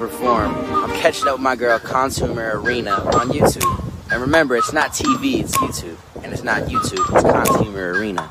perform. 0.00 0.54
I'm 0.72 0.90
catching 0.96 1.28
up 1.28 1.34
with 1.34 1.42
my 1.42 1.54
girl 1.54 1.78
Consumer 1.78 2.58
Arena 2.58 2.92
on 2.92 3.28
YouTube. 3.28 3.84
And 4.10 4.22
remember, 4.22 4.56
it's 4.56 4.72
not 4.72 4.92
TV, 4.92 5.40
it's 5.40 5.54
YouTube. 5.58 5.98
And 6.24 6.32
it's 6.32 6.42
not 6.42 6.62
YouTube, 6.62 7.04
it's 7.14 7.48
Consumer 7.50 7.92
Arena. 7.92 8.30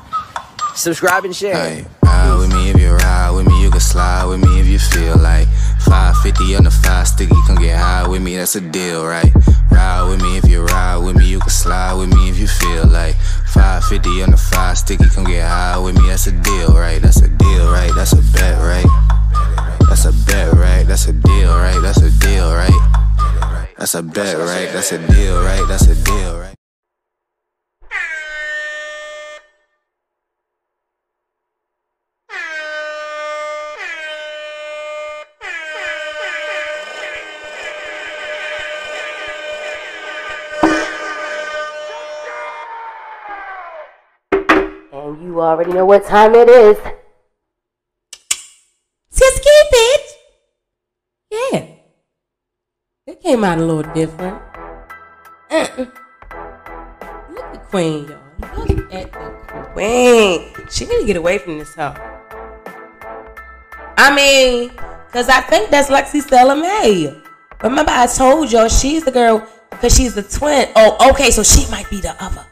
Subscribe 0.74 1.24
and 1.24 1.34
share. 1.34 1.54
Hey, 1.54 1.86
ride 2.02 2.38
with 2.38 2.52
me 2.52 2.70
if 2.70 2.80
you 2.80 2.90
ride 2.90 3.30
with 3.30 3.46
me, 3.46 3.62
you 3.62 3.70
can 3.70 3.78
slide 3.78 4.24
with 4.24 4.40
me 4.40 4.58
if 4.58 4.66
you 4.66 4.80
feel 4.80 5.16
like 5.18 5.46
550 5.86 6.56
on 6.56 6.64
the 6.64 6.72
five 6.72 7.06
sticky, 7.06 7.36
come 7.46 7.54
get 7.54 7.78
high 7.78 8.08
with 8.08 8.20
me, 8.20 8.34
that's 8.34 8.56
a 8.56 8.60
deal, 8.60 9.06
right? 9.06 9.32
Ride 9.70 10.08
with 10.08 10.20
me 10.20 10.38
if 10.38 10.48
you 10.48 10.64
ride 10.64 10.96
with 10.96 11.14
me, 11.14 11.26
you 11.26 11.38
can 11.38 11.50
slide 11.50 11.94
with 11.94 12.12
me 12.12 12.30
if 12.30 12.36
you 12.36 12.48
feel 12.48 12.88
like 12.88 13.14
550 13.54 14.24
on 14.24 14.32
the 14.32 14.36
five 14.36 14.76
sticky, 14.76 15.08
come 15.14 15.22
get 15.22 15.46
high 15.46 15.78
with 15.78 15.94
me, 15.94 16.08
that's 16.08 16.26
a 16.26 16.32
deal, 16.32 16.74
right? 16.74 17.00
That's 17.00 17.22
a 17.22 17.28
deal, 17.28 17.70
right? 17.70 17.92
That's 17.94 18.12
a 18.12 18.22
bet, 18.34 18.58
right? 18.58 19.19
That's 19.90 20.04
a 20.04 20.12
bet, 20.12 20.52
right? 20.54 20.84
That's 20.86 21.08
a 21.08 21.12
deal, 21.12 21.50
right? 21.50 21.80
That's 21.82 22.00
a 22.00 22.10
deal, 22.20 22.54
right? 22.54 22.70
That's 23.76 23.94
a 23.96 24.02
bet, 24.02 24.38
right? 24.38 24.72
That's 24.72 24.92
a 24.92 24.98
deal, 24.98 25.42
right? 25.42 25.64
That's 25.66 25.88
a 25.88 25.96
deal, 25.96 26.38
right? 26.38 26.54
And 44.92 45.20
you 45.20 45.40
already 45.40 45.72
know 45.72 45.84
what 45.84 46.06
time 46.06 46.36
it 46.36 46.48
is. 46.48 46.78
Just 49.12 49.42
keep 49.42 49.66
it. 49.72 50.16
Yeah. 51.30 51.66
It 53.06 53.19
came 53.30 53.44
out 53.44 53.58
a 53.58 53.64
little 53.64 53.94
different. 53.94 54.42
Uh-uh. 55.52 55.86
Look 57.30 57.44
at 57.44 57.52
the 57.52 57.60
Queen, 57.70 58.08
y'all. 58.08 58.18
Look 58.58 58.92
at 58.92 59.12
the 59.12 59.70
Queen. 59.72 60.68
She 60.68 60.84
need 60.86 61.00
to 61.02 61.06
get 61.06 61.16
away 61.16 61.38
from 61.38 61.60
this 61.60 61.72
hoe. 61.76 61.94
I 63.96 64.12
mean, 64.12 64.70
because 65.06 65.28
I 65.28 65.42
think 65.42 65.70
that's 65.70 65.88
Lexi 65.90 66.22
Stella 66.22 66.56
May. 66.56 67.14
Remember, 67.62 67.92
I 67.92 68.08
told 68.08 68.50
y'all 68.50 68.66
she's 68.66 69.04
the 69.04 69.12
girl 69.12 69.46
because 69.70 69.94
she's 69.94 70.16
the 70.16 70.24
twin. 70.24 70.68
Oh, 70.74 71.10
okay, 71.10 71.30
so 71.30 71.44
she 71.44 71.70
might 71.70 71.88
be 71.88 72.00
the 72.00 72.16
other. 72.20 72.44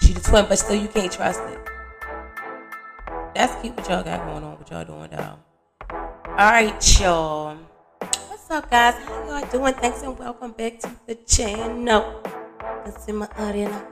She 0.00 0.12
the 0.12 0.20
twin, 0.20 0.46
but 0.48 0.60
still 0.60 0.76
you 0.76 0.86
can't 0.86 1.10
trust 1.10 1.40
it. 1.40 1.58
That's 3.34 3.60
cute 3.60 3.76
what 3.76 3.88
y'all 3.88 4.04
got 4.04 4.24
going 4.26 4.44
on, 4.44 4.58
what 4.58 4.70
y'all 4.70 4.84
doing 4.84 5.10
now. 5.10 5.40
Alright, 6.28 7.00
y'all. 7.00 7.58
What's 8.50 8.64
up, 8.64 8.70
guys? 8.72 8.94
How 9.06 9.38
y'all 9.38 9.46
doing? 9.52 9.74
Thanks 9.74 10.02
and 10.02 10.18
welcome 10.18 10.50
back 10.50 10.80
to 10.80 10.90
the 11.06 11.14
channel. 11.14 12.20
Consumer 12.82 13.28
Arena. 13.38 13.86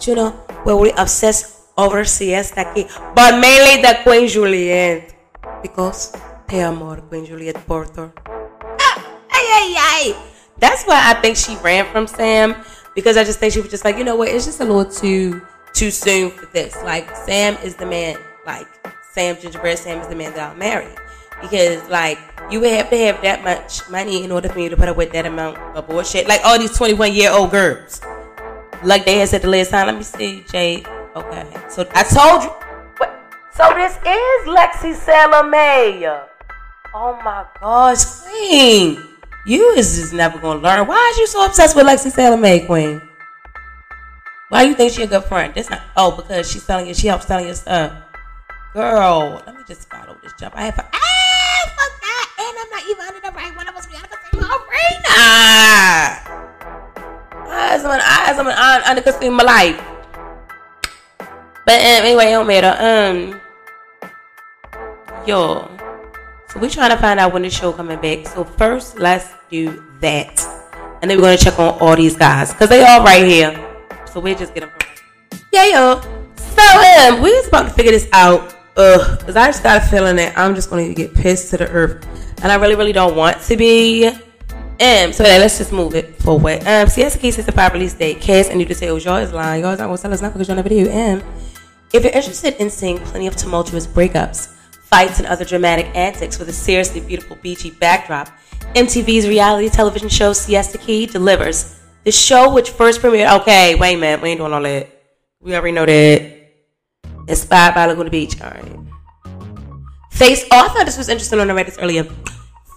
You 0.00 0.14
know, 0.14 0.30
where 0.64 0.76
we 0.76 0.92
obsess 0.92 1.68
over 1.76 2.02
Siesta 2.02 2.72
Key. 2.72 2.88
But 3.14 3.38
mainly 3.38 3.82
the 3.82 4.00
Queen 4.02 4.28
Juliette. 4.28 5.12
Because 5.60 6.16
te 6.48 6.62
amo, 6.62 6.96
Queen 7.02 7.26
Juliette 7.26 7.60
Porter. 7.66 8.10
Ah, 8.80 8.96
ay, 9.28 9.46
ay, 9.60 9.76
ay. 9.76 10.16
That's 10.56 10.84
why 10.84 11.12
I 11.12 11.20
think 11.20 11.36
she 11.36 11.56
ran 11.56 11.84
from 11.92 12.06
Sam. 12.06 12.56
Because 12.94 13.18
I 13.18 13.24
just 13.24 13.40
think 13.40 13.52
she 13.52 13.60
was 13.60 13.70
just 13.70 13.84
like, 13.84 13.98
you 13.98 14.04
know 14.04 14.16
what, 14.16 14.28
it's 14.28 14.46
just 14.46 14.60
a 14.60 14.64
little 14.64 14.90
too 14.90 15.42
too 15.74 15.90
soon 15.90 16.30
for 16.30 16.46
this. 16.54 16.74
Like 16.82 17.14
Sam 17.14 17.58
is 17.62 17.76
the 17.76 17.84
man 17.84 18.16
like 18.46 18.66
Sam 19.12 19.36
Gingerbread 19.38 19.76
Sam 19.76 20.00
is 20.00 20.08
the 20.08 20.16
man 20.16 20.32
that 20.32 20.48
I'll 20.48 20.56
marry. 20.56 20.88
Because 21.42 21.86
like 21.90 22.18
you 22.50 22.60
would 22.60 22.72
have 22.72 22.90
to 22.90 22.96
have 22.96 23.20
that 23.22 23.44
much 23.44 23.88
money 23.90 24.24
in 24.24 24.32
order 24.32 24.48
for 24.48 24.58
me 24.58 24.68
to 24.68 24.76
put 24.76 24.88
up 24.88 24.96
with 24.96 25.12
that 25.12 25.26
amount 25.26 25.58
of 25.76 25.86
bullshit. 25.86 26.28
Like 26.28 26.40
all 26.44 26.58
these 26.58 26.76
21 26.76 27.12
year 27.12 27.30
old 27.30 27.50
girls. 27.50 28.00
Like 28.82 29.04
they 29.04 29.18
had 29.18 29.28
said 29.28 29.42
the 29.42 29.48
last 29.48 29.70
time. 29.70 29.86
Let 29.86 29.96
me 29.96 30.02
see, 30.02 30.44
Jay. 30.50 30.84
Okay. 31.14 31.46
So 31.68 31.86
I 31.94 32.02
told 32.02 32.42
you. 32.44 32.50
What? 32.96 33.10
So 33.54 33.72
this 33.74 33.92
is 33.96 34.48
Lexi 34.48 34.94
Salome. 34.94 36.06
Oh 36.94 37.18
my 37.24 37.46
gosh, 37.60 38.04
Queen. 38.22 39.02
You 39.44 39.70
is 39.70 39.96
just 39.96 40.12
never 40.12 40.38
gonna 40.38 40.60
learn. 40.60 40.86
Why 40.86 41.10
is 41.12 41.18
you 41.18 41.26
so 41.26 41.44
obsessed 41.44 41.74
with 41.74 41.86
Lexi 41.86 42.10
Salome, 42.10 42.66
Queen? 42.66 43.00
Why 44.50 44.64
you 44.64 44.74
think 44.74 44.92
she 44.92 45.02
a 45.02 45.06
good 45.06 45.24
friend? 45.24 45.54
This 45.54 45.70
not 45.70 45.80
oh 45.96 46.14
because 46.16 46.50
she's 46.50 46.62
selling 46.62 46.86
you 46.86 46.94
she 46.94 47.06
helps 47.06 47.26
selling 47.26 47.46
your 47.46 47.54
stuff. 47.54 47.92
Girl, 48.74 49.42
let 49.46 49.56
me 49.56 49.62
just 49.66 49.88
follow 49.88 50.16
this 50.22 50.32
jump. 50.38 50.54
I 50.56 50.64
have 50.64 50.78
a 50.78 50.88
ah 50.92 51.21
and 52.48 52.58
I'm 52.58 52.70
not 52.70 52.82
even 52.90 53.02
under 53.06 53.20
the 53.20 53.32
right 53.32 53.56
one. 53.56 53.68
I 53.68 53.72
must 53.72 53.88
be 53.88 53.96
under 53.96 54.08
the 54.08 54.18
same 54.30 54.42
arena. 54.42 55.08
I 57.52 57.76
am 57.78 57.86
I 57.96 58.30
am 58.30 58.46
on 58.46 58.82
under 58.84 59.30
my 59.30 59.44
life. 59.44 59.80
But 61.64 61.80
um, 61.80 62.04
anyway, 62.04 62.26
it 62.26 62.30
don't 62.30 62.46
matter. 62.46 62.74
Um 62.78 63.40
yo. 65.26 65.68
So 66.48 66.60
we're 66.60 66.70
trying 66.70 66.90
to 66.90 66.98
find 66.98 67.18
out 67.18 67.32
when 67.32 67.42
the 67.42 67.50
show 67.50 67.72
coming 67.72 68.00
back. 68.00 68.26
So 68.26 68.44
first 68.44 68.98
let's 68.98 69.28
do 69.50 69.82
that. 70.00 70.40
And 71.00 71.10
then 71.10 71.18
we're 71.18 71.24
gonna 71.24 71.38
check 71.38 71.58
on 71.58 71.78
all 71.80 71.96
these 71.96 72.16
guys. 72.16 72.52
Cause 72.52 72.68
they 72.68 72.84
all 72.84 73.04
right 73.04 73.24
here. 73.24 73.52
So 74.12 74.20
we'll 74.20 74.36
just 74.36 74.54
get 74.54 74.60
them 74.60 74.70
Yeah 75.52 75.66
yo. 75.66 76.00
So 76.36 76.62
um 77.08 77.22
we're 77.22 77.46
about 77.46 77.68
to 77.68 77.70
figure 77.70 77.92
this 77.92 78.08
out. 78.12 78.54
Ugh, 78.76 79.20
cause 79.20 79.36
I 79.36 79.48
just 79.48 79.62
got 79.62 79.82
a 79.82 79.86
feeling 79.86 80.16
that 80.16 80.36
I'm 80.36 80.54
just 80.54 80.70
gonna 80.70 80.92
get 80.94 81.14
pissed 81.14 81.50
to 81.50 81.58
the 81.58 81.68
earth. 81.68 82.06
And 82.42 82.50
I 82.50 82.56
really, 82.56 82.74
really 82.74 82.92
don't 82.92 83.16
want 83.16 83.40
to 83.42 83.56
be. 83.56 84.06
Um, 84.08 85.12
so 85.12 85.22
let's 85.22 85.58
just 85.58 85.72
move 85.72 85.94
it 85.94 86.16
forward. 86.16 86.66
Um, 86.66 86.88
Siesta 86.88 87.18
Key 87.18 87.30
65 87.30 87.72
release 87.72 87.94
date. 87.94 88.20
Cast 88.20 88.50
and 88.50 88.58
new 88.58 88.64
details. 88.64 89.04
Y'all 89.04 89.16
is 89.16 89.32
lying. 89.32 89.62
Y'all 89.62 89.72
is 89.72 89.78
not 89.78 89.86
gonna 89.86 89.98
tell 89.98 90.12
us 90.12 90.22
nothing 90.22 90.38
because 90.38 90.48
y'all 90.48 90.56
never 90.56 90.68
do. 90.68 90.90
Um, 90.90 91.22
if 91.92 92.02
you're 92.02 92.12
interested 92.12 92.54
in 92.60 92.68
seeing 92.68 92.98
plenty 92.98 93.26
of 93.26 93.36
tumultuous 93.36 93.86
breakups, 93.86 94.48
fights, 94.82 95.18
and 95.18 95.28
other 95.28 95.44
dramatic 95.44 95.86
antics 95.94 96.38
with 96.38 96.48
a 96.48 96.52
seriously 96.52 97.00
beautiful 97.00 97.36
beachy 97.42 97.70
backdrop, 97.70 98.28
MTV's 98.74 99.28
reality 99.28 99.68
television 99.68 100.08
show 100.08 100.32
Siesta 100.32 100.78
Key 100.78 101.06
delivers. 101.06 101.78
The 102.04 102.10
show, 102.10 102.52
which 102.52 102.70
first 102.70 103.00
premiered, 103.00 103.40
okay, 103.42 103.76
wait 103.76 103.94
a 103.94 104.00
minute, 104.00 104.20
we 104.20 104.30
ain't 104.30 104.38
doing 104.38 104.52
all 104.52 104.62
that. 104.62 104.88
We 105.40 105.54
already 105.54 105.72
know 105.72 105.86
that. 105.86 106.38
Inspired 107.28 107.74
by 107.74 107.86
Laguna 107.86 108.10
Beach, 108.10 108.40
all 108.40 108.50
right. 108.50 108.91
Face, 110.22 110.44
oh, 110.52 110.66
I 110.66 110.68
thought 110.68 110.86
this 110.86 110.96
was 110.96 111.08
interesting 111.08 111.40
when 111.40 111.50
I 111.50 111.52
read 111.52 111.66
this 111.66 111.78
earlier. 111.78 112.04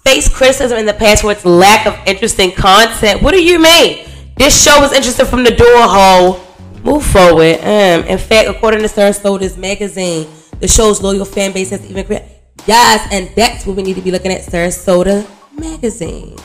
Face 0.03 0.27
criticism 0.27 0.79
in 0.79 0.87
the 0.87 0.95
past 0.95 1.21
for 1.21 1.31
its 1.31 1.45
lack 1.45 1.85
of 1.85 1.95
interesting 2.07 2.51
content. 2.51 3.21
What 3.21 3.35
do 3.35 3.43
you 3.43 3.61
mean? 3.61 4.09
This 4.35 4.63
show 4.63 4.79
was 4.79 4.91
interesting 4.93 5.27
from 5.27 5.43
the 5.43 5.51
door 5.51 5.67
hole. 5.69 6.39
Move 6.83 7.05
forward. 7.05 7.59
Um, 7.59 8.01
in 8.09 8.17
fact, 8.17 8.49
according 8.49 8.79
to 8.79 8.87
Sarasota's 8.87 9.57
magazine, 9.57 10.27
the 10.59 10.67
show's 10.67 11.03
loyal 11.03 11.23
fan 11.23 11.51
base 11.51 11.69
has 11.69 11.87
even 11.87 12.03
created. 12.03 12.27
Yes, 12.65 13.07
and 13.11 13.29
that's 13.35 13.67
what 13.67 13.77
we 13.77 13.83
need 13.83 13.97
to 13.97 14.01
be 14.01 14.09
looking 14.09 14.31
at, 14.31 14.41
Sarasota 14.41 15.23
magazine. 15.55 16.35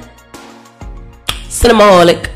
Cinemaholic. 1.49 2.31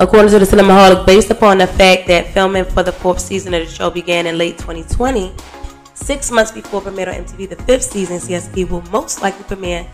According 0.00 0.30
to 0.30 0.38
the 0.38 0.44
Cinemaholic, 0.44 1.06
based 1.06 1.30
upon 1.30 1.58
the 1.58 1.66
fact 1.66 2.06
that 2.08 2.28
filming 2.28 2.64
for 2.64 2.82
the 2.82 2.92
fourth 2.92 3.20
season 3.20 3.52
of 3.54 3.66
the 3.66 3.72
show 3.72 3.90
began 3.90 4.26
in 4.26 4.38
late 4.38 4.56
2020, 4.58 5.32
six 5.94 6.30
months 6.30 6.52
before 6.52 6.80
premiere 6.80 7.08
on 7.08 7.24
MTV, 7.24 7.48
the 7.48 7.56
fifth 7.56 7.84
season 7.84 8.18
CSP 8.18 8.68
will 8.68 8.82
most 8.90 9.22
likely 9.22 9.44
premiere 9.44 9.86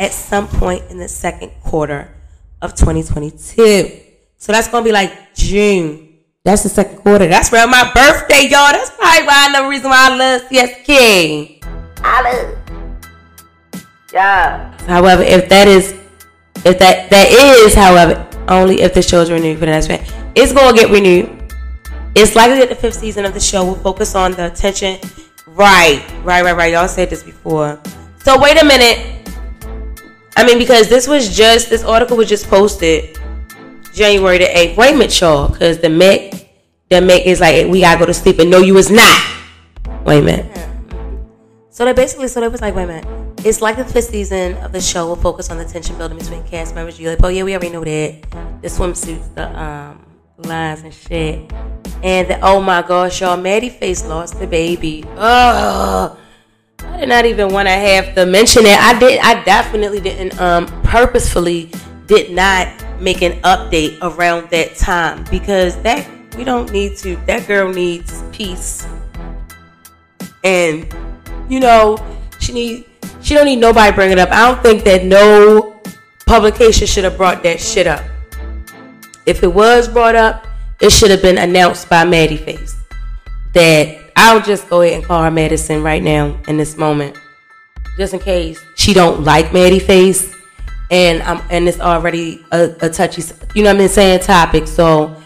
at 0.00 0.12
some 0.12 0.46
point 0.48 0.82
in 0.90 0.98
the 0.98 1.08
second 1.08 1.50
quarter 1.62 2.14
of 2.62 2.74
2022. 2.74 4.00
So 4.36 4.52
that's 4.52 4.68
gonna 4.68 4.84
be 4.84 4.92
like 4.92 5.34
June. 5.34 6.07
That's 6.48 6.62
the 6.62 6.70
second 6.70 6.96
quarter. 7.00 7.26
That's 7.26 7.52
around 7.52 7.70
my 7.70 7.92
birthday, 7.92 8.48
y'all. 8.48 8.72
That's 8.72 8.88
probably 8.92 9.26
why 9.26 9.52
the 9.54 9.68
reason 9.68 9.90
why 9.90 10.08
I 10.10 10.16
love 10.16 10.40
CSK. 10.48 11.62
I 12.02 12.22
love. 12.22 13.82
Yeah. 14.14 14.74
However, 14.86 15.22
if 15.24 15.50
that 15.50 15.68
is, 15.68 15.92
if 16.64 16.78
that 16.78 17.10
that 17.10 17.28
is, 17.30 17.74
however, 17.74 18.26
only 18.48 18.80
if 18.80 18.94
the 18.94 19.02
show 19.02 19.20
is 19.20 19.30
renewed 19.30 19.58
for 19.58 19.66
the 19.66 19.72
next 19.72 19.90
one, 19.90 20.00
it's 20.34 20.54
gonna 20.54 20.74
get 20.74 20.88
renewed. 20.88 21.28
It's 22.14 22.34
likely 22.34 22.60
that 22.60 22.70
the 22.70 22.76
fifth 22.76 22.94
season 22.94 23.26
of 23.26 23.34
the 23.34 23.40
show 23.40 23.66
will 23.66 23.74
focus 23.74 24.14
on 24.14 24.32
the 24.32 24.46
attention. 24.50 24.98
Right, 25.48 26.02
right, 26.24 26.42
right, 26.42 26.56
right. 26.56 26.72
Y'all 26.72 26.88
said 26.88 27.10
this 27.10 27.22
before. 27.22 27.78
So 28.24 28.40
wait 28.40 28.58
a 28.58 28.64
minute. 28.64 29.28
I 30.34 30.46
mean, 30.46 30.56
because 30.58 30.88
this 30.88 31.06
was 31.06 31.36
just 31.36 31.68
this 31.68 31.84
article 31.84 32.16
was 32.16 32.30
just 32.30 32.46
posted 32.48 33.18
January 33.92 34.38
the 34.38 34.44
8th. 34.44 34.76
Wait 34.76 34.94
a 34.94 34.96
minute, 34.96 35.20
y'all, 35.20 35.48
because 35.48 35.78
the 35.78 35.88
Met, 35.88 36.37
the 36.88 37.00
make 37.00 37.26
is 37.26 37.40
like, 37.40 37.66
we 37.68 37.80
gotta 37.80 37.98
go 37.98 38.06
to 38.06 38.14
sleep, 38.14 38.38
and 38.38 38.50
no, 38.50 38.58
you 38.58 38.74
was 38.74 38.90
not. 38.90 39.22
Wait 40.04 40.20
a 40.20 40.22
minute. 40.22 40.68
So 41.70 41.84
they 41.84 41.92
basically, 41.92 42.28
so 42.28 42.40
they 42.40 42.48
was 42.48 42.60
like, 42.60 42.74
wait 42.74 42.84
a 42.84 42.86
minute. 42.86 43.06
It's 43.44 43.60
like 43.60 43.76
the 43.76 43.84
fifth 43.84 44.10
season 44.10 44.56
of 44.56 44.72
the 44.72 44.80
show 44.80 45.06
will 45.06 45.16
focus 45.16 45.50
on 45.50 45.58
the 45.58 45.64
tension 45.64 45.96
building 45.96 46.18
between 46.18 46.42
cast 46.44 46.74
members. 46.74 46.98
You're 46.98 47.12
like, 47.12 47.22
oh 47.22 47.28
yeah, 47.28 47.44
we 47.44 47.52
already 47.52 47.70
know 47.70 47.84
that. 47.84 48.22
The 48.62 48.68
swimsuits, 48.68 49.32
the 49.34 49.48
um 49.60 50.04
lines 50.38 50.82
and 50.82 50.92
shit. 50.92 51.52
And 52.02 52.28
the, 52.28 52.40
oh 52.42 52.60
my 52.60 52.82
gosh, 52.82 53.20
y'all, 53.20 53.36
Maddie 53.36 53.68
Face 53.68 54.04
lost 54.04 54.40
the 54.40 54.46
baby. 54.46 55.04
Oh, 55.16 56.18
I 56.80 56.96
did 56.98 57.08
not 57.08 57.26
even 57.26 57.52
want 57.52 57.68
to 57.68 57.74
have 57.74 58.14
to 58.14 58.26
mention 58.26 58.66
it. 58.66 58.78
I 58.78 58.98
did. 58.98 59.20
I 59.20 59.44
definitely 59.44 60.00
didn't. 60.00 60.40
Um, 60.40 60.66
purposefully 60.82 61.70
did 62.06 62.32
not 62.32 62.68
make 63.00 63.22
an 63.22 63.40
update 63.42 63.98
around 64.02 64.50
that 64.50 64.74
time 64.74 65.24
because 65.30 65.80
that 65.82 66.08
we 66.38 66.44
don't 66.44 66.70
need 66.70 66.96
to. 66.98 67.16
That 67.26 67.48
girl 67.48 67.72
needs 67.72 68.22
peace, 68.30 68.86
and 70.44 70.86
you 71.48 71.58
know 71.58 71.98
she 72.38 72.52
need 72.52 72.84
she 73.20 73.34
don't 73.34 73.44
need 73.44 73.56
nobody 73.56 73.94
bring 73.94 74.12
it 74.12 74.18
up. 74.18 74.30
I 74.30 74.46
don't 74.46 74.62
think 74.62 74.84
that 74.84 75.04
no 75.04 75.82
publication 76.26 76.86
should 76.86 77.02
have 77.02 77.16
brought 77.16 77.42
that 77.42 77.60
shit 77.60 77.88
up. 77.88 78.04
If 79.26 79.42
it 79.42 79.52
was 79.52 79.88
brought 79.88 80.14
up, 80.14 80.46
it 80.80 80.90
should 80.90 81.10
have 81.10 81.20
been 81.20 81.38
announced 81.38 81.90
by 81.90 82.04
Maddie 82.04 82.36
Face. 82.36 82.76
That 83.54 83.98
I'll 84.14 84.40
just 84.40 84.68
go 84.70 84.82
ahead 84.82 84.94
and 84.94 85.04
call 85.04 85.24
her 85.24 85.30
Madison 85.32 85.82
right 85.82 86.02
now 86.02 86.40
in 86.46 86.56
this 86.56 86.76
moment, 86.76 87.18
just 87.96 88.14
in 88.14 88.20
case 88.20 88.64
she 88.76 88.94
don't 88.94 89.24
like 89.24 89.52
Maddie 89.52 89.80
Face 89.80 90.32
and 90.90 91.20
um 91.22 91.42
and 91.50 91.68
it's 91.68 91.80
already 91.80 92.42
a, 92.52 92.74
a 92.80 92.88
touchy 92.88 93.22
you 93.54 93.62
know 93.62 93.74
what 93.74 93.82
I'm 93.82 93.88
saying 93.88 94.20
topic. 94.20 94.68
So 94.68 95.17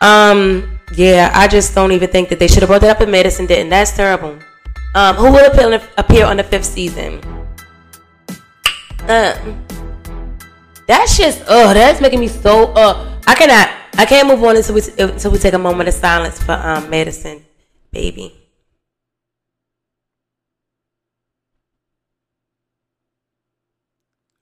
um 0.00 0.78
yeah, 0.94 1.30
I 1.34 1.48
just 1.48 1.74
don't 1.74 1.92
even 1.92 2.08
think 2.08 2.28
that 2.30 2.38
they 2.38 2.48
should 2.48 2.62
have 2.62 2.68
brought 2.68 2.80
that 2.80 2.96
up 2.96 3.02
in 3.02 3.10
Madison 3.10 3.46
didn't. 3.46 3.68
That's 3.68 3.94
terrible. 3.94 4.38
Um, 4.94 5.16
who 5.16 5.30
will 5.30 5.44
appear, 5.50 5.82
appear 5.98 6.24
on 6.24 6.38
the 6.38 6.44
fifth 6.44 6.64
season? 6.64 7.20
Uh, 9.02 9.36
that's 10.86 11.18
just 11.18 11.42
oh, 11.48 11.74
that's 11.74 12.00
making 12.00 12.20
me 12.20 12.28
so 12.28 12.72
uh. 12.72 13.14
I 13.28 13.34
cannot. 13.34 13.68
I 13.98 14.06
can't 14.06 14.26
move 14.26 14.42
on 14.42 14.56
until 14.56 14.74
we 14.74 14.80
until 14.98 15.30
we 15.30 15.38
take 15.38 15.52
a 15.52 15.58
moment 15.58 15.86
of 15.86 15.94
silence 15.94 16.42
for 16.42 16.52
um 16.52 16.88
Madison, 16.88 17.44
baby. 17.92 18.34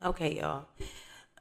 Okay, 0.05 0.37
y'all. 0.37 0.67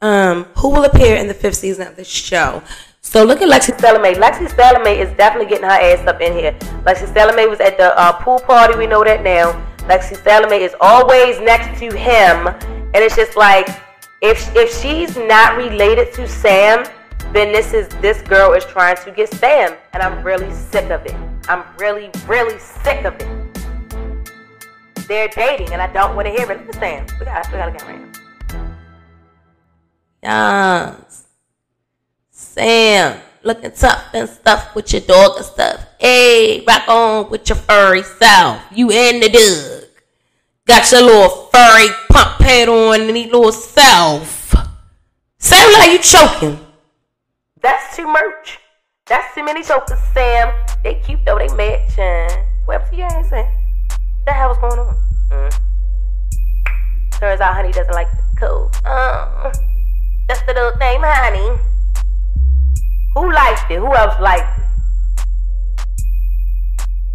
Um, 0.02 0.44
who 0.56 0.70
will 0.70 0.84
appear 0.84 1.14
in 1.14 1.28
the 1.28 1.34
fifth 1.34 1.54
season 1.54 1.86
of 1.86 1.94
the 1.94 2.04
show? 2.04 2.64
So 3.06 3.22
look 3.22 3.40
at 3.40 3.48
Lexi 3.48 3.80
Salome. 3.80 4.14
Lexi 4.14 4.50
Salome 4.50 4.90
is 4.90 5.08
definitely 5.16 5.48
getting 5.48 5.64
her 5.64 5.70
ass 5.70 6.04
up 6.08 6.20
in 6.20 6.32
here. 6.32 6.52
Lexi 6.84 7.06
Salome 7.14 7.46
was 7.46 7.60
at 7.60 7.78
the 7.78 7.96
uh, 7.98 8.12
pool 8.20 8.40
party. 8.40 8.76
We 8.76 8.88
know 8.88 9.04
that 9.04 9.22
now. 9.22 9.52
Lexi 9.86 10.22
Salome 10.24 10.56
is 10.56 10.74
always 10.80 11.38
next 11.40 11.78
to 11.78 11.86
him, 11.96 12.48
and 12.48 12.96
it's 12.96 13.14
just 13.14 13.36
like 13.36 13.68
if 14.22 14.54
if 14.56 14.74
she's 14.82 15.16
not 15.16 15.56
related 15.56 16.12
to 16.14 16.26
Sam, 16.26 16.84
then 17.32 17.52
this 17.52 17.72
is 17.72 17.88
this 18.02 18.20
girl 18.22 18.54
is 18.54 18.64
trying 18.64 18.96
to 18.96 19.12
get 19.12 19.32
Sam, 19.32 19.76
and 19.92 20.02
I'm 20.02 20.22
really 20.24 20.52
sick 20.52 20.90
of 20.90 21.06
it. 21.06 21.14
I'm 21.48 21.62
really 21.78 22.10
really 22.26 22.58
sick 22.58 23.04
of 23.04 23.14
it. 23.14 23.28
They're 25.06 25.28
dating, 25.28 25.72
and 25.72 25.80
I 25.80 25.86
don't 25.92 26.16
want 26.16 26.26
to 26.26 26.32
hear 26.32 26.50
it. 26.50 26.58
Look 26.58 26.74
at 26.74 26.80
Sam. 26.80 27.06
We 27.20 27.24
got 27.24 27.46
we 27.52 27.56
got 27.56 27.66
to 27.66 27.72
get 27.72 27.82
right 27.82 28.00
now. 30.22 30.96
Yes. 30.98 31.25
Sam, 32.38 33.18
looking 33.44 33.70
tough 33.70 34.12
and 34.12 34.28
stuff 34.28 34.74
with 34.74 34.92
your 34.92 35.00
dog 35.00 35.38
and 35.38 35.46
stuff. 35.46 35.86
Hey, 35.98 36.62
rock 36.68 36.86
on 36.86 37.30
with 37.30 37.48
your 37.48 37.56
furry 37.56 38.02
self. 38.02 38.60
You 38.70 38.90
in 38.90 39.20
the 39.20 39.30
dug. 39.30 39.88
Got 40.66 40.92
your 40.92 41.00
little 41.00 41.46
furry 41.46 41.88
pump 42.10 42.38
pad 42.38 42.68
on 42.68 43.00
and 43.00 43.16
your 43.16 43.26
little 43.28 43.52
self. 43.52 44.54
Sound 45.38 45.72
like 45.78 45.92
you 45.92 45.98
choking. 45.98 46.58
That's 47.62 47.96
too 47.96 48.06
much. 48.06 48.58
That's 49.06 49.34
too 49.34 49.42
many 49.42 49.62
chokers, 49.62 49.98
Sam. 50.12 50.52
They 50.84 50.96
cute 50.96 51.20
though, 51.24 51.38
they 51.38 51.48
matching. 51.54 52.44
What's 52.66 52.92
your 52.92 53.06
ass 53.06 53.32
at? 53.32 53.50
The 54.26 54.32
hell's 54.32 54.58
going 54.58 54.78
on? 54.78 54.94
Mm. 55.30 55.60
Turns 57.12 57.40
out 57.40 57.54
honey 57.54 57.72
doesn't 57.72 57.94
like 57.94 58.10
the 58.10 58.40
cold. 58.46 58.76
Uh, 58.84 59.54
that's 60.28 60.42
the 60.42 60.52
little 60.52 60.76
thing, 60.76 61.00
honey. 61.02 61.58
Who 63.16 63.32
liked 63.32 63.70
it? 63.70 63.78
Who 63.78 63.94
else 63.94 64.20
liked 64.20 64.58
it? 64.58 64.64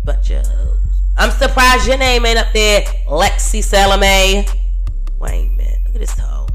Bunch 0.03 0.31
of 0.31 0.47
hoes. 0.47 0.77
I'm 1.15 1.29
surprised 1.29 1.87
your 1.87 1.99
name 1.99 2.25
ain't 2.25 2.39
up 2.39 2.47
there, 2.53 2.81
Lexi 3.05 3.63
Salome. 3.63 4.47
Wait 5.19 5.45
a 5.45 5.49
minute. 5.55 5.77
Look 5.85 5.93
at 5.93 6.01
this 6.01 6.17
hoe. 6.17 6.47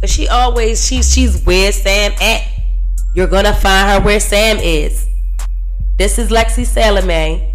Cause 0.00 0.10
she 0.10 0.26
always 0.28 0.86
she's 0.86 1.12
she's 1.12 1.44
where 1.44 1.70
Sam 1.70 2.12
at. 2.18 2.48
You're 3.14 3.26
gonna 3.26 3.52
find 3.52 3.90
her 3.90 4.00
where 4.02 4.20
Sam 4.20 4.56
is. 4.56 5.06
This 5.98 6.18
is 6.18 6.30
Lexi 6.30 6.64
Salome. 6.64 7.54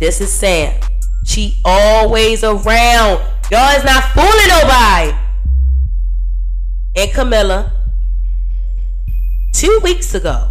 This 0.00 0.22
is 0.22 0.32
Sam. 0.32 0.80
She 1.26 1.60
always 1.62 2.42
around. 2.42 3.20
Y'all 3.50 3.76
is 3.76 3.84
not 3.84 4.02
fooling 4.14 4.48
nobody. 4.48 5.14
And 6.96 7.12
Camilla 7.12 7.77
two 9.52 9.80
weeks 9.82 10.14
ago 10.14 10.48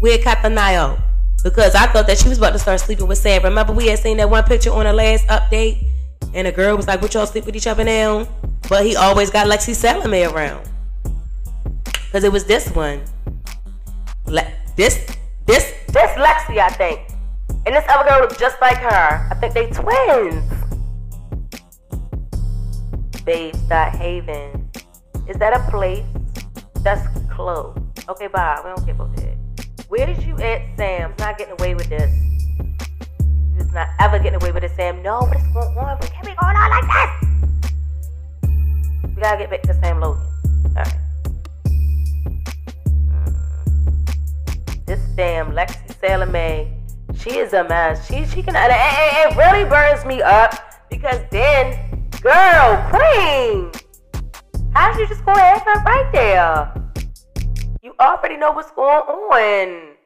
we 0.00 0.12
had 0.12 0.22
cut 0.22 0.42
the 0.42 0.50
night 0.50 0.98
because 1.42 1.74
I 1.74 1.86
thought 1.86 2.06
that 2.08 2.18
she 2.18 2.28
was 2.28 2.38
about 2.38 2.52
to 2.54 2.58
start 2.58 2.80
sleeping 2.80 3.06
with 3.06 3.18
Sam. 3.18 3.42
Remember, 3.42 3.72
we 3.72 3.86
had 3.86 3.98
seen 3.98 4.16
that 4.16 4.28
one 4.28 4.44
picture 4.44 4.72
on 4.72 4.84
the 4.84 4.92
last 4.92 5.26
update, 5.28 5.86
and 6.34 6.46
the 6.46 6.52
girl 6.52 6.76
was 6.76 6.86
like, 6.86 7.00
"What 7.00 7.14
y'all 7.14 7.26
sleep 7.26 7.46
with 7.46 7.56
each 7.56 7.66
other 7.66 7.84
now?" 7.84 8.26
But 8.68 8.84
he 8.84 8.96
always 8.96 9.30
got 9.30 9.46
Lexi 9.46 9.74
Salome 9.74 10.24
around 10.24 10.68
because 12.06 12.24
it 12.24 12.32
was 12.32 12.44
this 12.44 12.68
one, 12.70 13.02
Le- 14.26 14.52
this 14.74 15.06
this 15.46 15.72
this 15.88 16.10
Lexi, 16.18 16.58
I 16.58 16.70
think, 16.70 17.00
and 17.64 17.74
this 17.74 17.84
other 17.88 18.08
girl 18.08 18.20
looks 18.22 18.38
just 18.38 18.60
like 18.60 18.78
her. 18.78 19.28
I 19.30 19.34
think 19.36 19.54
they 19.54 19.70
twins. 19.70 20.44
Babes 23.24 23.58
Haven. 23.68 24.70
Is 25.28 25.36
that 25.38 25.52
a 25.52 25.70
place? 25.70 26.04
That's 26.86 27.08
close. 27.34 27.76
Okay, 28.08 28.28
bye. 28.28 28.60
We 28.62 28.70
don't 28.70 28.84
care 28.84 28.94
about 28.94 29.16
that. 29.16 29.34
Where 29.88 30.06
did 30.06 30.22
you 30.22 30.38
at, 30.38 30.62
Sam? 30.76 31.12
Not 31.18 31.36
getting 31.36 31.54
away 31.58 31.74
with 31.74 31.88
this. 31.88 32.12
He's 33.56 33.72
not 33.72 33.88
ever 33.98 34.20
getting 34.20 34.40
away 34.40 34.52
with 34.52 34.62
it, 34.62 34.70
Sam. 34.76 35.02
No, 35.02 35.18
what 35.18 35.36
is 35.36 35.42
going 35.48 35.76
on? 35.78 35.98
We 36.00 36.06
can't 36.06 36.24
be 36.24 36.34
going 36.40 36.54
on 36.54 36.70
like 36.70 36.86
this. 36.92 38.50
We 39.02 39.20
gotta 39.20 39.36
get 39.36 39.50
back 39.50 39.62
to 39.62 39.74
Sam 39.74 39.98
Logan. 39.98 40.22
Alright. 40.76 40.94
Mm. 43.08 44.86
This 44.86 45.00
damn 45.16 45.50
Lexi 45.56 45.92
Salome, 45.98 46.72
She 47.18 47.30
is 47.36 47.52
a 47.52 47.64
mess. 47.64 48.06
She 48.06 48.24
she 48.26 48.44
can. 48.44 48.54
It, 48.54 48.70
it 48.70 49.36
really 49.36 49.68
burns 49.68 50.04
me 50.04 50.22
up 50.22 50.54
because 50.88 51.20
then, 51.32 52.08
girl, 52.22 52.80
queen, 52.92 53.72
did 54.96 55.00
you 55.00 55.06
just 55.08 55.24
go 55.24 55.32
ahead 55.32 55.62
and 55.66 55.84
right 55.84 56.10
there? 56.12 56.72
You 57.82 57.94
already 58.00 58.36
know 58.36 58.52
what's 58.52 58.70
going 58.72 58.88
on. 58.88 59.96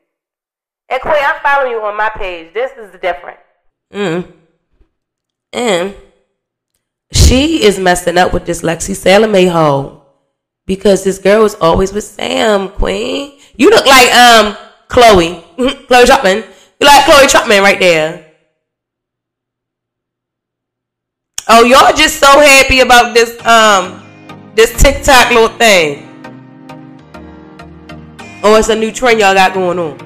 And 0.89 1.01
queen, 1.01 1.15
I'm 1.25 1.41
following 1.41 1.73
you 1.73 1.83
on 1.83 1.97
my 1.97 2.11
page. 2.11 2.53
This 2.53 2.73
is 2.77 2.93
different. 3.01 3.39
Mm. 3.93 4.33
And 5.53 5.95
she 7.13 7.65
is 7.65 7.79
messing 7.79 8.19
up 8.19 8.33
with 8.33 8.45
this 8.45 8.63
Lexi 8.63 8.95
Salome 8.95 9.47
hoe 9.47 10.03
because 10.67 11.05
this 11.05 11.19
girl 11.19 11.45
is 11.45 11.55
always 11.57 11.93
with 11.93 12.05
Sam, 12.05 12.69
Queen. 12.71 13.39
You 13.57 13.71
look 13.71 13.87
like 13.87 14.13
um 14.15 14.57
Chloe, 14.89 15.43
Chloe 15.87 16.07
Chapman. 16.07 16.45
You 16.81 16.87
like 16.87 17.05
Chloe 17.05 17.27
Chapman 17.27 17.63
right 17.63 17.79
there. 17.79 18.27
Oh, 21.49 21.65
y'all 21.65 21.97
just 21.97 22.21
so 22.21 22.41
happy 22.41 22.81
about 22.81 23.15
this 23.15 23.31
um 23.45 24.00
this 24.55 24.81
TikTok 24.81 25.31
little 25.31 25.57
thing. 25.57 26.07
Oh, 28.43 28.57
it's 28.57 28.69
a 28.69 28.75
new 28.75 28.91
trend 28.91 29.21
y'all 29.21 29.35
got 29.35 29.53
going 29.53 29.79
on. 29.79 29.99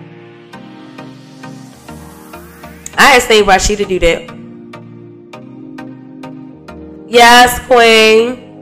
I 2.97 3.11
had 3.13 3.23
seen 3.23 3.45
Rashida 3.45 3.79
to 3.79 3.85
do 3.85 3.99
that. 4.01 4.35
Yes, 7.09 7.61
Queen. 7.67 8.61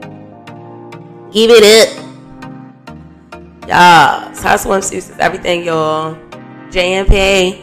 Give 1.31 1.49
it 1.49 1.63
up. 1.63 2.03
Y'all, 3.67 4.31
Swimsuits 4.33 4.93
is 4.93 5.11
everything, 5.17 5.63
y'all. 5.63 6.15
JMP. 6.69 7.61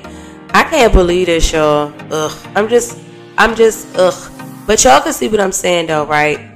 I 0.53 0.65
can't 0.65 0.93
believe 0.93 1.27
this, 1.27 1.53
y'all. 1.53 1.93
Ugh. 2.11 2.33
I'm 2.57 2.69
just, 2.69 2.99
I'm 3.39 3.55
just, 3.55 3.97
ugh. 3.97 4.33
But 4.67 4.83
y'all 4.83 5.01
can 5.01 5.13
see 5.13 5.29
what 5.29 5.39
I'm 5.39 5.53
saying, 5.53 5.87
though, 5.87 6.07
right? 6.07 6.50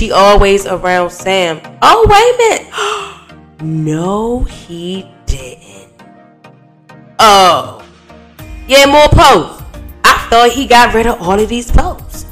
She 0.00 0.12
always 0.12 0.64
around 0.64 1.10
Sam. 1.10 1.60
Oh, 1.82 2.06
wait 2.08 2.34
a 2.34 3.60
minute. 3.60 3.62
no, 3.62 4.44
he 4.44 5.06
didn't. 5.26 5.92
Oh. 7.18 7.86
Yeah, 8.66 8.86
more 8.86 9.08
posts. 9.08 9.62
I 10.02 10.26
thought 10.30 10.52
he 10.52 10.66
got 10.66 10.94
rid 10.94 11.06
of 11.06 11.20
all 11.20 11.38
of 11.38 11.50
these 11.50 11.70
posts. 11.70 12.24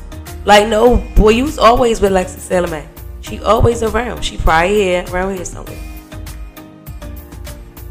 Like, 0.46 0.66
no, 0.68 0.96
boy, 1.14 1.32
you 1.32 1.44
was 1.44 1.58
always 1.58 2.00
with 2.00 2.10
Lexi 2.10 2.38
Salome. 2.38 2.88
She 3.20 3.38
always 3.40 3.82
around. 3.82 4.24
She 4.24 4.38
probably 4.38 4.74
here, 4.74 5.04
around 5.10 5.36
here 5.36 5.44
somewhere. 5.44 5.78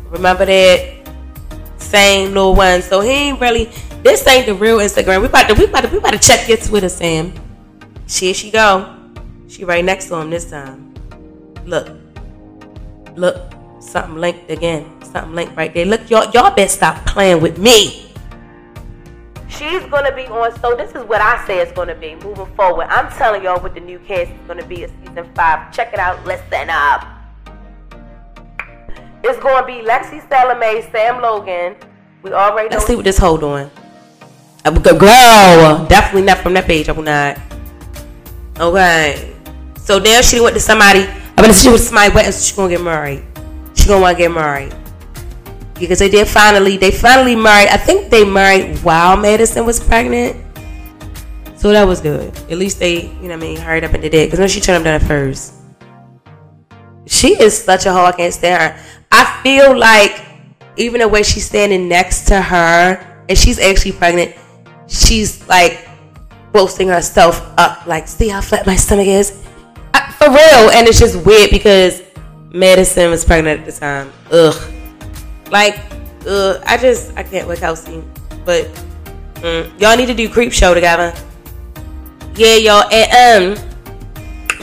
Remember 0.10 0.46
that 0.46 1.07
same 1.77 2.29
little 2.29 2.55
one. 2.55 2.81
So 2.81 3.01
he 3.01 3.12
ain't 3.12 3.39
really. 3.39 3.65
This 4.01 4.25
ain't 4.25 4.48
the 4.48 4.55
real 4.55 4.79
Instagram. 4.79 5.22
We 5.22 5.27
about 5.27 5.50
to 5.50 5.53
we 5.53 5.65
about 5.65 5.81
to 5.81 5.89
we 5.89 6.00
about 6.00 6.13
to 6.13 6.19
check 6.19 6.50
your 6.50 6.57
Twitter, 6.57 6.89
Sam. 6.89 7.31
Here 8.07 8.34
she 8.34 8.50
go. 8.50 8.97
She 9.48 9.63
right 9.63 9.84
next 9.84 10.08
to 10.08 10.16
him 10.16 10.30
this 10.30 10.50
time. 10.50 10.94
Look, 11.66 11.89
look, 13.16 13.54
something 13.80 14.16
linked 14.16 14.50
again. 14.51 14.86
Something 15.04 15.36
linked 15.36 15.56
right 15.56 15.74
there. 15.74 15.86
Look, 15.86 16.10
y'all 16.10 16.30
y'all 16.32 16.54
better 16.54 16.68
stop 16.68 17.06
playing 17.06 17.42
with 17.42 17.58
me. 17.58 18.12
She's 19.48 19.84
gonna 19.86 20.13
be 20.13 20.27
on. 20.27 20.58
So 20.60 20.75
this 20.75 20.92
is 20.92 21.04
what 21.04 21.22
I 21.22 21.46
say 21.48 21.60
it's 21.60 21.72
gonna 21.72 21.96
be 21.96 22.16
moving 22.16 22.46
forward. 22.56 22.88
I'm 22.89 23.10
telling 23.18 23.44
y'all 23.44 23.62
what 23.62 23.74
the 23.74 23.80
new 23.80 24.00
cast 24.00 24.32
is 24.32 24.38
gonna 24.48 24.66
be 24.66 24.84
in 24.84 24.92
season 25.06 25.30
five. 25.34 25.74
Check 25.74 25.94
it 25.94 26.00
out. 26.00 26.24
Listen 26.25 26.70
up. 26.70 27.08
It's 29.24 29.39
gonna 29.39 29.66
be 29.66 29.86
Lexi 29.86 30.27
Salome, 30.30 30.82
Sam 30.92 31.22
Logan. 31.22 31.75
We 32.22 32.34
already 32.34 32.70
know. 32.70 32.75
Let's 32.75 32.88
see 32.88 32.96
what 32.96 33.06
this 33.06 33.18
hold 33.18 33.44
on. 33.44 33.72
Uh, 34.63 34.72
girl, 34.72 35.86
definitely 35.88 36.24
not 36.24 36.39
from 36.39 36.54
that 36.54 36.66
page. 36.66 36.89
I 36.89 36.92
will 36.92 37.04
not. 37.04 37.39
Okay. 38.60 39.37
So 39.88 40.00
now 40.00 40.20
she 40.20 40.41
went 40.41 40.53
to 40.53 40.60
somebody. 40.60 41.08
I 41.08 41.41
mean, 41.41 41.53
she 41.53 41.70
went 41.70 41.79
to 41.79 41.86
somebody. 41.86 42.13
What 42.13 42.34
she 42.34 42.53
gonna 42.53 42.67
get 42.67 42.82
married? 42.82 43.24
She 43.74 43.88
gonna 43.88 44.01
want 44.01 44.17
to 44.17 44.24
get 44.24 44.32
married 44.34 44.75
because 45.79 46.00
they 46.00 46.10
did 46.10 46.27
finally. 46.27 46.75
They 46.75 46.91
finally 46.91 47.38
married. 47.38 47.70
I 47.70 47.77
think 47.77 48.12
they 48.12 48.25
married 48.25 48.79
while 48.79 49.15
Madison 49.15 49.65
was 49.65 49.79
pregnant. 49.79 50.36
So 51.56 51.72
that 51.72 51.86
was 51.88 52.01
good. 52.01 52.36
At 52.51 52.58
least 52.58 52.79
they, 52.79 53.03
you 53.03 53.29
know, 53.29 53.29
what 53.29 53.32
I 53.32 53.38
mean, 53.38 53.58
hurried 53.58 53.86
up 53.86 53.94
and 53.94 54.01
did 54.03 54.13
it. 54.13 54.27
Because 54.27 54.39
when 54.39 54.50
she 54.50 54.60
turned 54.60 54.84
them 54.84 54.84
down 54.84 55.01
at 55.01 55.08
first, 55.08 55.53
she 57.06 57.39
is 57.39 57.58
such 57.58 57.86
a 57.86 57.94
hoe. 57.94 58.03
I 58.03 58.12
can't 58.12 58.34
stand 58.34 58.62
her. 58.62 58.86
I 59.10 59.39
feel 59.41 59.77
like 59.77 60.22
even 60.75 61.00
the 61.00 61.08
way 61.08 61.24
she's 61.24 61.46
standing 61.46 61.88
next 61.88 62.27
to 62.27 62.41
her, 62.41 63.24
and 63.29 63.38
she's 63.38 63.58
actually 63.58 63.94
pregnant, 63.94 64.36
she's 64.88 65.48
like 65.48 65.88
boasting 66.51 66.89
herself 66.89 67.41
up, 67.58 67.88
like, 67.88 68.10
see 68.10 68.27
how 68.27 68.41
flat 68.41 68.67
my 68.67 68.75
stomach 68.75 69.08
is? 69.08 69.47
For 70.17 70.29
real. 70.29 70.71
And 70.71 70.88
it's 70.88 71.00
just 71.00 71.24
weird 71.25 71.51
because 71.51 72.01
Madison 72.51 73.09
was 73.12 73.24
pregnant 73.24 73.62
at 73.62 73.65
the 73.65 73.71
time. 73.71 74.12
Ugh. 74.31 74.74
Like, 75.51 75.79
ugh. 76.27 76.62
I 76.65 76.77
just, 76.77 77.15
I 77.15 77.24
can't 77.24 77.47
with 77.47 77.59
Kelsey. 77.59 78.03
But 78.43 78.65
mm, 79.36 79.79
y'all 79.79 79.95
need 79.95 80.07
to 80.07 80.13
do 80.15 80.27
Creep 80.29 80.51
Show 80.51 80.74
together. 80.74 81.13
Yeah, 82.36 82.55
y'all. 82.55 82.91
And, 82.91 83.57
um, 83.57 83.67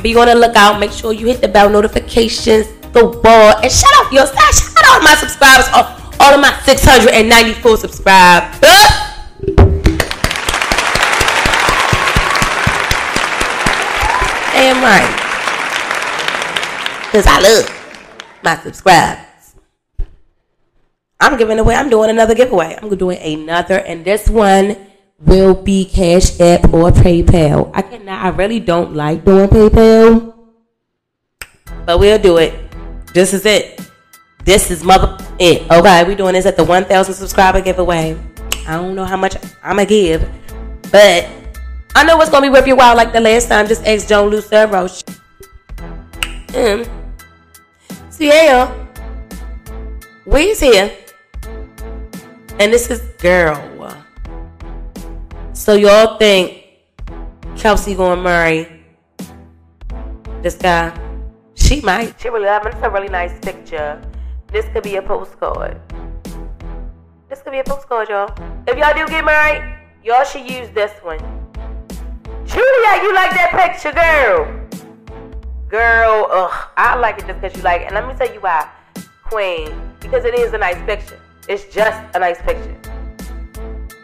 be 0.02 0.14
on 0.16 0.26
the 0.26 0.34
lookout. 0.34 0.78
Make 0.78 0.92
sure 0.92 1.12
you 1.12 1.26
hit 1.26 1.40
the 1.40 1.49
bell 1.49 1.70
notifications, 1.70 2.66
the 2.92 3.04
ball, 3.23 3.56
and 3.62 3.73
shout 3.73 3.90
out 3.94 4.12
your 4.12 4.26
shout 4.26 4.84
out 4.84 5.02
my 5.02 5.14
subscribers, 5.14 5.66
all, 5.73 5.84
all 6.20 6.34
of 6.34 6.40
my 6.40 6.61
694 6.64 7.76
subscribers. 7.78 8.61
Damn 14.52 14.82
right. 14.82 15.24
Because 17.14 17.28
I 17.28 17.38
love 17.38 18.40
my 18.42 18.56
subscribers. 18.56 19.54
I'm 21.21 21.38
giving 21.38 21.61
away, 21.61 21.76
I'm 21.76 21.88
doing 21.88 22.11
another 22.11 22.35
giveaway. 22.35 22.76
I'm 22.83 22.90
doing 22.97 23.18
another, 23.18 23.78
and 23.78 24.04
this 24.04 24.28
one 24.28 24.76
will 25.21 25.54
be 25.54 25.85
Cash 25.85 26.40
App 26.40 26.64
or 26.75 26.90
PayPal. 26.90 27.71
I 27.73 27.83
cannot, 27.83 28.21
I 28.21 28.30
really 28.30 28.59
don't 28.59 28.97
like 28.97 29.25
doing 29.25 29.49
PayPal, 29.49 30.35
but 31.87 32.00
we'll 32.00 32.18
do 32.18 32.38
it. 32.38 32.52
This 33.12 33.33
is 33.33 33.47
it. 33.47 33.80
This 34.44 34.73
is 34.73 34.83
mother 34.83 35.16
it. 35.38 35.71
Okay, 35.71 36.02
we 36.02 36.16
doing 36.16 36.35
this 36.35 36.47
at 36.47 36.56
the 36.56 36.64
1,000 36.64 37.14
subscriber 37.14 37.61
giveaway. 37.61 38.18
I 38.66 38.73
don't 38.75 38.97
know 38.97 39.04
how 39.04 39.16
much 39.16 39.37
I'm 39.62 39.76
gonna 39.76 39.87
give, 39.87 40.28
but 40.90 41.28
I 41.94 42.02
know 42.02 42.21
it's 42.21 42.28
gonna 42.28 42.44
be 42.44 42.50
worth 42.50 42.66
your 42.66 42.75
while. 42.75 42.97
Like 42.97 43.12
the 43.12 43.21
last 43.21 43.47
time, 43.47 43.68
just 43.68 43.87
ask 43.87 44.09
Joan 44.09 44.30
Lucero. 44.30 44.88
Mm. 46.49 47.03
Yeah, 48.18 48.73
we's 50.25 50.61
here, 50.61 50.90
and 52.61 52.73
this 52.73 52.88
is 52.90 53.00
girl. 53.18 53.61
So 55.52 55.75
y'all 55.75 56.16
think 56.18 56.64
Kelsey 57.56 57.94
gonna 57.94 58.21
marry 58.23 58.85
this 60.42 60.54
guy? 60.54 60.92
She 61.54 61.80
might. 61.80 62.14
She 62.21 62.28
really 62.28 62.47
having 62.47 62.75
a 62.83 62.90
really 62.90 63.09
nice 63.09 63.38
picture. 63.40 64.00
This 64.52 64.66
could 64.73 64.85
be 64.85 64.97
a 64.97 65.02
postcard. 65.02 65.80
This 67.28 67.42
could 67.42 67.52
be 67.52 67.59
a 67.59 67.64
postcard, 67.64 68.09
y'all. 68.09 68.33
If 68.68 68.78
y'all 68.78 68.94
do 68.94 69.11
get 69.11 69.25
married, 69.25 69.76
y'all 70.04 70.25
should 70.25 70.49
use 70.49 70.68
this 70.71 70.92
one. 71.02 71.18
Julia, 72.44 73.02
you 73.02 73.14
like 73.14 73.30
that 73.33 73.50
picture, 73.52 73.92
girl? 73.92 74.63
Girl, 75.75 76.28
ugh, 76.31 76.69
I 76.76 76.95
like 76.95 77.19
it 77.19 77.26
just 77.26 77.40
because 77.40 77.57
you 77.57 77.64
like 77.64 77.81
it. 77.81 77.87
And 77.87 77.97
let 77.97 78.07
me 78.07 78.14
tell 78.14 78.33
you 78.33 78.38
why, 78.38 78.71
Queen. 79.25 79.75
Because 79.99 80.25
it 80.25 80.38
is 80.38 80.52
a 80.52 80.59
nice 80.59 80.81
picture. 80.87 81.19
It's 81.49 81.64
just 81.64 82.00
a 82.14 82.21
nice 82.21 82.40
picture. 82.43 82.78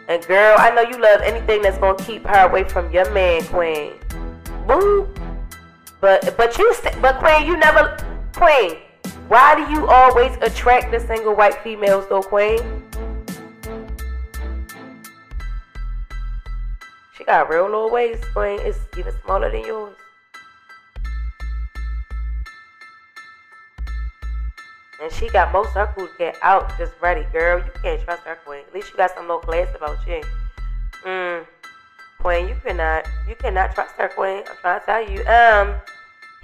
And 0.09 0.21
girl, 0.27 0.57
I 0.59 0.71
know 0.71 0.81
you 0.81 1.01
love 1.01 1.21
anything 1.21 1.61
that's 1.61 1.77
gonna 1.77 1.97
keep 2.03 2.25
her 2.25 2.49
away 2.49 2.65
from 2.65 2.91
your 2.91 3.09
man, 3.13 3.45
Queen. 3.45 3.93
Boo. 4.67 5.07
But 6.01 6.35
but 6.35 6.57
you 6.57 6.75
but 6.99 7.19
Queen, 7.19 7.47
you 7.47 7.55
never 7.55 7.95
Queen. 8.35 8.75
Why 9.29 9.55
do 9.55 9.71
you 9.71 9.87
always 9.87 10.35
attract 10.41 10.91
the 10.91 10.99
single 10.99 11.35
white 11.35 11.55
females 11.63 12.05
though, 12.09 12.21
Queen? 12.21 12.59
She 17.15 17.23
got 17.23 17.49
real 17.49 17.63
little 17.63 17.89
waist, 17.89 18.25
Queen. 18.33 18.59
It's 18.59 18.77
even 18.97 19.13
smaller 19.23 19.49
than 19.49 19.63
yours. 19.63 19.95
And 25.01 25.11
she 25.13 25.29
got 25.29 25.51
most 25.51 25.69
of 25.69 25.87
her 25.87 25.93
food 25.97 26.09
get 26.19 26.37
out 26.43 26.77
just 26.77 26.93
ready, 27.01 27.25
girl. 27.33 27.57
You 27.57 27.71
can't 27.81 27.99
trust 28.03 28.21
her, 28.23 28.37
Queen. 28.45 28.61
At 28.67 28.73
least 28.73 28.91
you 28.91 28.97
got 28.97 29.09
some 29.15 29.23
little 29.23 29.39
class 29.39 29.67
about 29.75 29.97
you. 30.07 30.21
Mm. 31.03 31.45
Queen, 32.19 32.47
you 32.47 32.55
cannot 32.63 33.07
you 33.27 33.35
cannot 33.35 33.73
trust 33.73 33.95
her, 33.95 34.09
Queen. 34.09 34.43
I'm 34.47 34.57
trying 34.61 34.79
to 34.79 34.85
tell 34.85 35.09
you. 35.09 35.25
Um, 35.25 35.81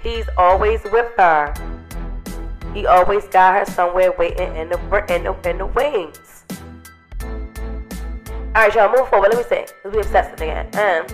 he's 0.00 0.28
always 0.36 0.82
with 0.90 1.12
her. 1.16 1.54
He 2.74 2.84
always 2.84 3.26
got 3.28 3.54
her 3.54 3.72
somewhere 3.72 4.12
waiting 4.18 4.56
in 4.56 4.68
the 4.70 5.04
in 5.14 5.22
the 5.22 5.48
in 5.48 5.58
the 5.58 5.66
wings. 5.66 6.44
All 8.56 8.64
right, 8.64 8.74
y'all, 8.74 8.90
move 8.90 9.08
forward. 9.08 9.34
Let 9.34 9.38
me 9.38 9.44
see, 9.44 9.72
cause 9.84 9.92
we 9.92 10.00
obsessed 10.00 10.32
with 10.32 10.40
again. 10.40 10.66
Um, 10.74 11.06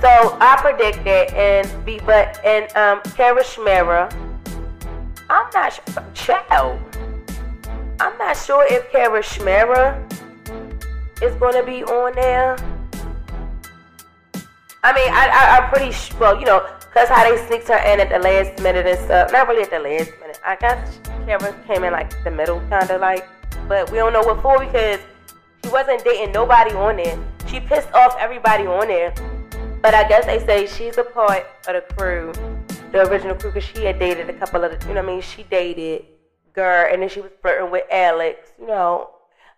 so 0.00 0.36
I 0.40 0.56
predicted 0.60 1.32
and 1.32 1.84
be, 1.86 2.00
but 2.00 2.44
and 2.44 2.64
um, 2.76 3.00
Kara 3.14 3.44
Schmera. 3.44 4.25
I'm 5.36 5.50
not 5.52 5.70
sure. 6.14 6.80
I'm 8.00 8.16
not 8.16 8.36
sure 8.38 8.66
if 8.70 8.90
Kara 8.90 9.20
Schmera 9.20 10.00
is 11.20 11.34
gonna 11.34 11.62
be 11.62 11.84
on 11.84 12.14
there. 12.14 12.56
I 14.82 14.94
mean, 14.94 15.10
I, 15.12 15.28
I, 15.28 15.58
I'm 15.58 15.68
pretty 15.68 15.92
sure, 15.92 16.18
well, 16.18 16.40
you 16.40 16.46
know, 16.46 16.66
because 16.80 17.10
how 17.10 17.28
they 17.28 17.36
sneaked 17.48 17.68
her 17.68 17.76
in 17.76 18.00
at 18.00 18.08
the 18.08 18.18
last 18.18 18.62
minute 18.62 18.86
and 18.86 18.98
stuff. 18.98 19.30
Not 19.30 19.46
really 19.46 19.62
at 19.62 19.68
the 19.68 19.78
last 19.78 20.10
minute. 20.20 20.40
I 20.42 20.56
guess 20.56 21.00
Kara 21.26 21.54
came 21.66 21.84
in 21.84 21.92
like 21.92 22.24
the 22.24 22.30
middle, 22.30 22.60
kind 22.70 22.90
of 22.90 23.02
like. 23.02 23.28
But 23.68 23.90
we 23.90 23.98
don't 23.98 24.14
know 24.14 24.22
what 24.22 24.40
for 24.40 24.58
because 24.58 25.00
she 25.62 25.70
wasn't 25.70 26.02
dating 26.02 26.32
nobody 26.32 26.70
on 26.70 26.96
there. 26.96 27.18
She 27.46 27.60
pissed 27.60 27.92
off 27.92 28.16
everybody 28.18 28.66
on 28.66 28.88
there. 28.88 29.12
But 29.82 29.92
I 29.92 30.08
guess 30.08 30.24
they 30.24 30.38
say 30.46 30.66
she's 30.66 30.96
a 30.96 31.04
part 31.04 31.44
of 31.68 31.74
the 31.74 31.94
crew, 31.94 32.32
the 32.92 33.08
original 33.08 33.34
crew, 33.34 33.50
because 33.52 33.68
she 33.68 33.84
had 33.84 33.98
dated 33.98 34.30
a 34.30 34.32
couple 34.32 34.64
of 34.64 34.70
the, 34.70 34.86
you 34.86 34.94
know 34.94 35.02
what 35.02 35.10
I 35.10 35.12
mean? 35.14 35.20
She 35.20 35.42
dated 35.44 36.04
Girl, 36.54 36.88
and 36.90 37.02
then 37.02 37.10
she 37.10 37.20
was 37.20 37.30
flirting 37.42 37.70
with 37.70 37.84
Alex, 37.92 38.52
you 38.58 38.66
know. 38.66 39.10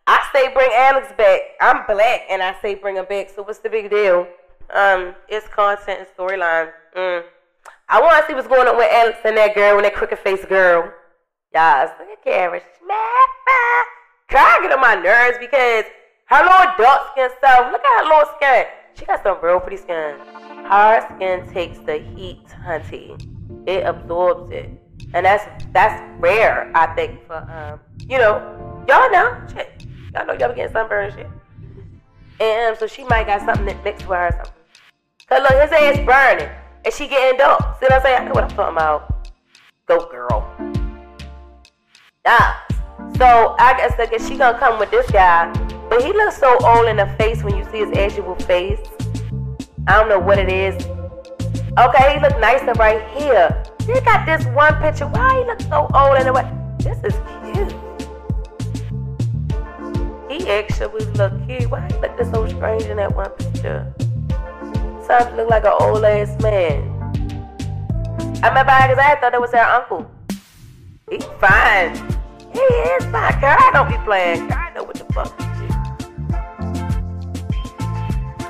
I 0.09 0.27
say 0.33 0.53
bring 0.53 0.69
Alex 0.75 1.13
back. 1.17 1.41
I'm 1.61 1.87
black, 1.87 2.23
and 2.29 2.43
I 2.43 2.57
say 2.61 2.75
bring 2.75 2.97
him 2.97 3.05
back. 3.09 3.31
So 3.31 3.43
what's 3.43 3.61
the 3.61 3.71
big 3.71 3.89
deal? 3.89 4.27
Um, 4.75 5.15
it's 5.29 5.47
content 5.47 6.01
and 6.01 6.09
storyline. 6.17 6.73
Mm. 6.97 7.23
I 7.89 8.01
want 8.01 8.21
to 8.21 8.27
see 8.27 8.35
what's 8.35 8.49
going 8.49 8.67
on 8.67 8.77
with 8.77 8.91
Alex 8.91 9.19
and 9.25 9.37
that 9.37 9.55
girl, 9.55 9.77
and 9.77 9.85
that 9.85 9.95
crooked 9.95 10.19
face 10.19 10.45
girl. 10.47 10.93
Yes, 11.55 11.91
look 12.01 12.09
at 12.09 12.25
Karen. 12.25 12.61
Try 14.29 14.57
to 14.57 14.63
get 14.63 14.73
on 14.73 14.81
my 14.81 14.95
nerves 14.97 15.39
because 15.39 15.85
her 16.27 16.43
little 16.43 16.73
dark 16.79 17.13
skin 17.13 17.31
stuff. 17.39 17.71
Look 17.71 17.85
at 17.85 18.03
her 18.03 18.09
little 18.09 18.35
skin. 18.37 18.65
She 18.95 19.05
got 19.07 19.23
some 19.23 19.39
real 19.41 19.61
pretty 19.61 19.77
skin. 19.77 20.17
Her 20.69 21.01
skin 21.17 21.51
takes 21.51 21.79
the 21.79 21.99
heat, 22.15 22.45
hunty. 22.63 23.17
It 23.67 23.87
absorbs 23.87 24.51
it, 24.51 24.71
and 25.15 25.25
that's 25.25 25.65
that's 25.73 26.03
rare, 26.21 26.71
I 26.75 26.95
think. 26.95 27.27
For 27.27 27.37
um, 27.37 27.81
you 28.07 28.19
know, 28.19 28.85
y'all 28.87 29.11
know, 29.11 29.41
shit. 29.51 29.87
Y'all 30.15 30.27
know 30.27 30.35
y'all 30.35 30.51
be 30.51 30.57
getting 30.57 30.73
sunburned 30.73 31.15
and 31.15 31.21
shit. 31.21 31.31
And 32.41 32.77
so 32.77 32.87
she 32.87 33.05
might 33.05 33.27
got 33.27 33.47
something 33.47 33.65
that 33.65 33.83
mixed 33.83 34.07
with 34.07 34.19
her 34.19 34.27
or 34.27 34.33
something. 34.33 34.53
Cause 35.27 35.43
look, 35.43 35.63
his 35.63 35.73
ass 35.73 36.05
burning, 36.05 36.51
and 36.85 36.93
she 36.93 37.09
getting 37.09 37.39
dark. 37.39 37.61
See 37.81 37.87
what 37.87 37.93
I'm 37.95 38.03
saying? 38.03 38.21
I 38.21 38.25
know 38.27 38.33
what 38.33 38.45
I'm 38.45 38.51
talking 38.51 38.77
about. 38.77 39.29
Go 39.87 40.07
girl. 40.11 40.55
Yeah. 42.27 42.57
So 43.17 43.57
I 43.59 43.75
guess 43.79 43.97
guess 43.97 44.29
she 44.29 44.37
gonna 44.37 44.59
come 44.59 44.79
with 44.79 44.91
this 44.91 45.11
guy, 45.11 45.51
but 45.89 46.05
he 46.05 46.13
looks 46.13 46.37
so 46.37 46.59
old 46.63 46.89
in 46.89 46.99
the 46.99 47.07
face 47.19 47.43
when 47.43 47.57
you 47.57 47.65
see 47.65 47.79
his 47.79 47.97
actual 47.97 48.35
face. 48.35 48.81
I 49.87 49.99
don't 49.99 50.09
know 50.09 50.19
what 50.19 50.39
it 50.39 50.51
is. 50.51 50.75
Okay, 51.79 52.15
he 52.15 52.21
look 52.21 52.39
nicer 52.41 52.73
right 52.75 53.07
here. 53.17 53.63
He 53.87 54.01
got 54.01 54.27
this 54.27 54.45
one 54.47 54.75
picture. 54.83 55.07
Why 55.07 55.39
he 55.39 55.45
look 55.47 55.61
so 55.63 55.89
old 55.95 56.21
the 56.21 56.33
way? 56.33 56.51
This 56.79 56.99
is 57.05 57.15
cute. 57.45 57.73
He 60.31 60.51
actually 60.51 61.05
look 61.13 61.33
cute. 61.47 61.71
Why 61.71 61.87
he 61.87 61.95
look 61.99 62.17
this 62.19 62.31
so 62.31 62.47
strange 62.49 62.85
in 62.85 62.97
that 62.97 63.15
one 63.15 63.31
picture? 63.31 63.93
Something 65.07 65.37
look 65.37 65.51
like 65.51 65.65
an 65.65 65.73
old 65.81 66.05
ass 66.05 66.41
man. 66.43 66.95
I 68.43 68.49
remember 68.49 68.73
because 68.73 68.99
I 68.99 69.17
thought 69.21 69.33
that 69.33 69.41
was 69.41 69.53
her 69.53 69.59
uncle. 69.59 70.11
He's 71.11 71.25
fine. 71.41 71.95
He 72.53 72.61
is 72.61 73.05
fine. 73.07 73.41
Girl, 73.41 73.57
I 73.59 73.71
don't 73.73 73.89
be 73.89 73.97
playing. 74.05 74.49
Girl, 74.49 74.59
I 74.59 74.73
know 74.75 74.85
what 74.85 74.97
the 74.97 75.05
fuck 75.13 75.48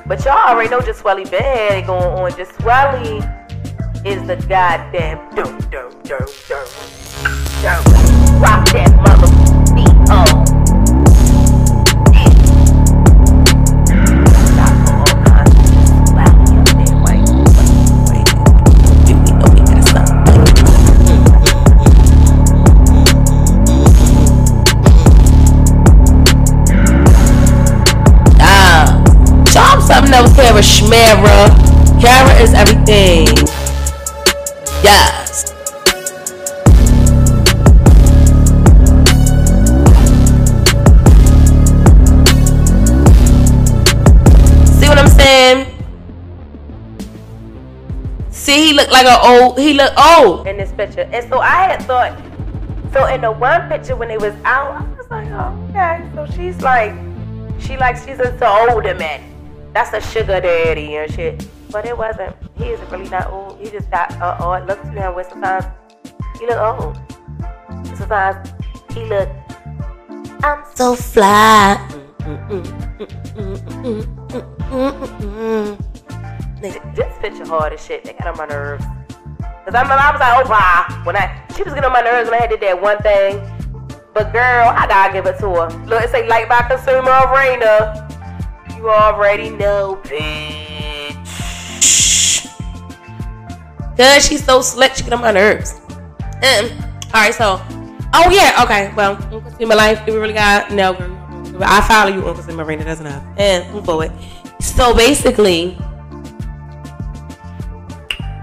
But 0.09 0.25
y'all 0.25 0.49
already 0.49 0.71
know 0.71 0.81
Swelly 0.81 1.31
bad 1.31 1.87
going 1.87 2.03
on. 2.03 2.31
Swelly 2.33 3.21
is 4.07 4.27
the 4.27 4.37
goddamn 4.49 5.19
dum 5.35 5.59
dum 5.71 5.91
dum 6.03 6.27
dum 6.49 6.67
dum. 7.61 7.85
Rock 8.41 8.67
that 8.73 8.91
mother 9.05 9.29
beat 9.75 10.11
on. 10.11 10.48
Schmera. 31.09 31.49
Kara 32.01 32.35
is 32.43 32.53
everything. 32.53 33.27
Yes. 34.85 35.49
See 44.79 44.87
what 44.87 44.99
I'm 44.99 45.09
saying? 45.09 45.67
See, 48.31 48.67
he 48.67 48.73
looked 48.75 48.93
like 48.93 49.07
an 49.07 49.19
old. 49.23 49.59
He 49.59 49.73
looked 49.73 49.99
old 49.99 50.47
in 50.47 50.59
this 50.59 50.71
picture, 50.73 51.09
and 51.11 51.27
so 51.31 51.39
I 51.39 51.71
had 51.71 51.83
thought. 51.85 52.19
So 52.93 53.07
in 53.07 53.23
the 53.23 53.33
one 53.33 53.67
picture 53.71 53.97
when 53.97 54.11
it 54.11 54.21
was 54.21 54.35
out, 54.45 54.83
I 54.83 54.97
was 54.97 55.11
like, 55.11 55.29
oh, 55.29 55.69
okay. 55.71 56.07
So 56.15 56.27
she's 56.37 56.61
like, 56.61 56.93
she 57.59 57.79
like 57.79 57.97
she's 57.97 58.21
into 58.21 58.47
older 58.47 58.95
men 58.95 59.28
that's 59.79 59.93
a 59.95 60.01
sugar 60.11 60.41
daddy 60.41 60.97
and 60.97 61.13
shit. 61.13 61.49
But 61.71 61.87
it 61.87 61.97
wasn't. 61.97 62.35
He 62.57 62.65
is 62.65 62.81
really 62.91 63.09
not 63.09 63.31
old. 63.31 63.61
He 63.61 63.71
just 63.71 63.89
got 63.93 64.11
uh 64.21 64.37
odd 64.41 64.67
look 64.67 64.83
to 64.83 64.89
him 64.91 65.15
where 65.15 65.23
sometimes 65.23 65.67
he 66.41 66.47
look 66.47 66.59
old. 66.59 66.99
Sometimes 67.97 68.51
he 68.93 69.05
look 69.05 69.29
I'm 70.43 70.65
so 70.75 70.97
fly. 70.97 71.79
this 76.97 77.19
picture 77.21 77.47
hard 77.47 77.73
as 77.73 77.85
shit. 77.85 78.03
They 78.03 78.15
got 78.15 78.27
on 78.27 78.37
my 78.37 78.47
nerves. 78.47 78.85
Cause 79.65 79.75
I 79.77 79.83
remember 79.83 80.03
I 80.03 80.11
was 80.11 80.21
like, 80.21 80.45
oh 80.45 80.51
wow. 80.51 81.03
When 81.05 81.15
I 81.15 81.47
she 81.55 81.63
was 81.63 81.73
getting 81.73 81.85
on 81.85 81.93
my 81.93 82.01
nerves 82.01 82.29
when 82.29 82.43
I 82.43 82.49
did 82.49 82.61
that 82.63 82.83
one 82.83 82.99
thing. 82.99 83.39
But 84.13 84.33
girl, 84.33 84.67
I 84.75 84.89
gotta 84.89 85.13
give 85.13 85.27
it 85.27 85.39
to 85.39 85.49
her. 85.51 85.69
Look, 85.87 86.03
it 86.03 86.11
say 86.11 86.27
like 86.27 86.49
by 86.49 86.63
consumer 86.63 87.13
of 87.13 87.31
arena. 87.31 88.08
You 88.79 88.89
already 88.91 89.51
know, 89.51 90.01
bitch. 90.05 91.19
Cause 93.97 94.29
she's 94.29 94.45
so 94.45 94.61
slick, 94.61 94.95
she 94.95 95.03
get 95.03 95.13
on 95.13 95.21
my 95.21 95.33
nerves. 95.33 95.81
Um, 96.21 96.71
all 97.13 97.23
right, 97.23 97.35
so, 97.35 97.61
oh 98.15 98.31
yeah, 98.31 98.63
okay. 98.63 98.95
Well, 98.95 99.17
Consumer 99.17 99.75
Life, 99.75 100.07
do 100.07 100.13
we 100.13 100.21
really 100.21 100.33
got 100.33 100.71
no? 100.71 100.93
I 101.61 101.81
follow 101.89 102.15
you 102.15 102.25
on 102.25 102.57
Marina, 102.57 102.85
doesn't 102.85 103.05
have. 103.05 103.25
And 103.37 103.69
move 103.75 103.85
forward. 103.85 104.13
So 104.61 104.95
basically, 104.95 105.77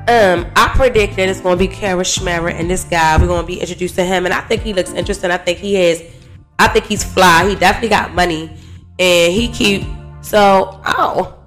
um, 0.10 0.52
I 0.58 0.74
predict 0.76 1.16
that 1.16 1.30
it's 1.30 1.40
going 1.40 1.58
to 1.58 1.66
be 1.66 1.74
Kara 1.74 2.04
Schmera 2.04 2.52
and 2.52 2.70
this 2.70 2.84
guy. 2.84 3.18
We're 3.18 3.28
going 3.28 3.44
to 3.44 3.48
be 3.48 3.62
introduced 3.62 3.96
to 3.96 4.04
him, 4.04 4.26
and 4.26 4.34
I 4.34 4.42
think 4.42 4.64
he 4.64 4.74
looks 4.74 4.92
interesting. 4.92 5.32
I 5.32 5.38
think 5.38 5.60
he 5.60 5.76
has. 5.76 6.04
I 6.60 6.68
think 6.68 6.88
he's 6.88 7.06
fly. 7.06 7.48
He 7.48 7.56
definitely 7.56 7.88
got 7.88 8.14
money, 8.14 8.52
and 9.00 9.34
he 9.34 9.48
cute. 9.48 9.86
So, 10.26 10.82
oh, 10.86 11.38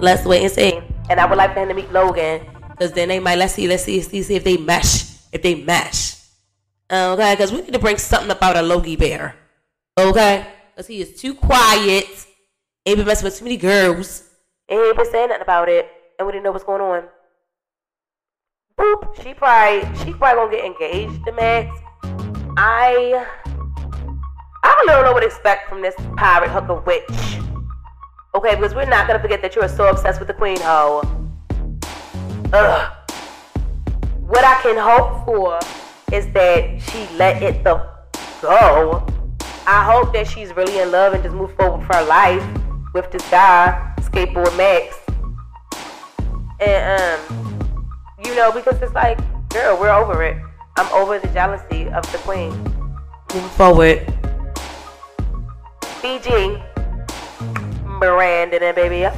let's 0.00 0.24
wait 0.24 0.42
and 0.42 0.50
see. 0.50 0.80
And 1.08 1.20
I 1.20 1.24
would 1.24 1.38
like 1.38 1.54
for 1.54 1.60
him 1.60 1.68
to 1.68 1.74
meet 1.74 1.92
Logan, 1.92 2.44
because 2.70 2.90
then 2.92 3.08
they 3.08 3.20
might 3.20 3.38
let's 3.38 3.54
see, 3.54 3.68
let's 3.68 3.84
see, 3.84 4.00
see, 4.00 4.24
see 4.24 4.34
if 4.34 4.42
they 4.42 4.56
mesh, 4.56 5.04
if 5.32 5.40
they 5.40 5.54
mesh. 5.54 6.16
Okay, 6.90 7.34
because 7.34 7.52
we 7.52 7.60
need 7.60 7.72
to 7.74 7.78
bring 7.78 7.96
something 7.96 8.32
about 8.32 8.56
a 8.56 8.62
Logie 8.62 8.96
Bear. 8.96 9.36
Okay, 9.96 10.44
because 10.74 10.88
he 10.88 11.00
is 11.00 11.14
too 11.14 11.32
quiet. 11.32 12.26
Ain't 12.84 12.98
been 12.98 13.06
messing 13.06 13.24
with 13.24 13.38
too 13.38 13.44
many 13.44 13.56
girls. 13.56 14.28
Ain't 14.68 14.96
been 14.96 15.10
saying 15.12 15.28
nothing 15.28 15.42
about 15.42 15.68
it, 15.68 15.88
and 16.18 16.26
we 16.26 16.32
didn't 16.32 16.44
know 16.44 16.50
what's 16.50 16.64
going 16.64 16.82
on. 16.82 17.04
Boop. 18.76 19.22
She 19.22 19.32
probably 19.32 19.82
she 20.04 20.12
probably 20.12 20.56
gonna 20.56 20.56
get 20.56 20.64
engaged 20.64 21.24
to 21.24 21.32
Max. 21.32 21.78
I 22.56 23.24
I 24.64 24.84
don't 24.86 25.04
know 25.04 25.12
what 25.12 25.20
to 25.20 25.26
expect 25.26 25.68
from 25.68 25.82
this 25.82 25.94
pirate 26.16 26.50
hooker 26.50 26.80
witch. 26.80 27.04
Okay, 28.38 28.54
because 28.54 28.72
we're 28.72 28.84
not 28.84 29.08
gonna 29.08 29.18
forget 29.18 29.42
that 29.42 29.56
you 29.56 29.62
are 29.62 29.68
so 29.68 29.88
obsessed 29.88 30.20
with 30.20 30.28
the 30.28 30.32
queen 30.32 30.60
hoe. 30.60 31.02
Ugh. 32.52 32.92
What 34.20 34.44
I 34.44 34.62
can 34.62 34.76
hope 34.78 35.24
for 35.24 35.58
is 36.12 36.30
that 36.34 36.80
she 36.80 37.08
let 37.16 37.42
it 37.42 37.64
the 37.64 37.84
go. 38.40 39.04
I 39.66 39.82
hope 39.82 40.12
that 40.12 40.28
she's 40.28 40.54
really 40.54 40.78
in 40.78 40.92
love 40.92 41.14
and 41.14 41.22
just 41.24 41.34
move 41.34 41.52
forward 41.56 41.78
with 41.78 41.96
her 41.96 42.04
life 42.04 42.46
with 42.94 43.10
this 43.10 43.28
guy, 43.28 43.92
skateboard 44.02 44.56
Max. 44.56 44.96
And 46.60 47.02
um, 47.02 47.58
you 48.24 48.36
know, 48.36 48.52
because 48.52 48.80
it's 48.80 48.94
like, 48.94 49.18
girl, 49.48 49.76
we're 49.80 49.90
over 49.90 50.22
it. 50.22 50.36
I'm 50.76 50.86
over 50.92 51.18
the 51.18 51.26
jealousy 51.34 51.88
of 51.88 52.08
the 52.12 52.18
queen. 52.18 52.52
Moving 53.34 53.50
forward. 53.50 54.14
BG 56.00 56.67
Brandon 57.98 58.62
and 58.62 58.74
baby. 58.74 59.04
up. 59.04 59.14